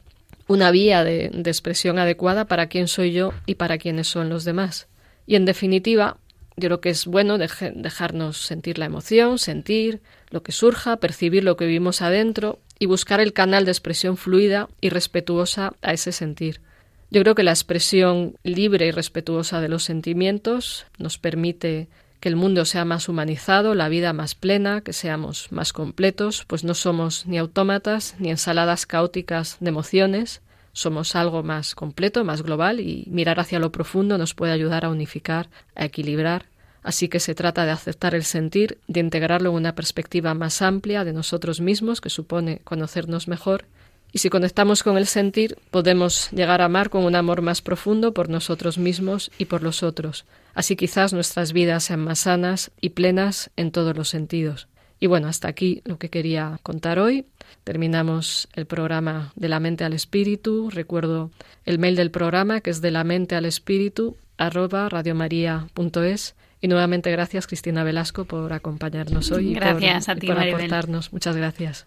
[0.49, 4.88] una vía de, expresión adecuada para quién soy yo y para quiénes son los demás.
[5.29, 6.17] Y en definitiva,
[6.57, 10.01] yo creo que es bueno dejarnos sentir la emoción, sentir
[10.31, 14.71] lo que surja, percibir lo que vivimos adentro y buscar el canal de expresión fluida
[14.81, 16.63] y respetuosa a ese sentir.
[17.11, 21.89] Yo creo que la expresión libre y respetuosa de los sentimientos nos permite
[22.21, 26.65] que el mundo sea más humanizado, la vida más plena, que seamos más completos, pues
[26.65, 30.41] no somos ni autómatas ni ensaladas caóticas de emociones,
[30.79, 34.91] somos algo más completo, más global y mirar hacia lo profundo nos puede ayudar a
[34.91, 36.47] unificar, a equilibrar.
[36.83, 41.05] Así que se trata de aceptar el sentir, de integrarlo en una perspectiva más amplia
[41.05, 43.65] de nosotros mismos, que supone conocernos mejor,
[44.13, 48.15] y si conectamos con el sentir, podemos llegar a amar con un amor más profundo
[48.15, 50.25] por nosotros mismos y por los otros.
[50.55, 54.69] Así quizás nuestras vidas sean más sanas y plenas en todos los sentidos.
[54.99, 57.27] Y bueno, hasta aquí lo que quería contar hoy.
[57.65, 60.71] Terminamos el programa de la mente al espíritu.
[60.71, 61.31] Recuerdo
[61.65, 66.35] el mail del programa que es de la mente al espíritu arroba radiomaria.es.
[66.61, 71.13] Y nuevamente gracias Cristina Velasco por acompañarnos hoy gracias y a ti, por aportarnos.
[71.13, 71.87] Muchas gracias.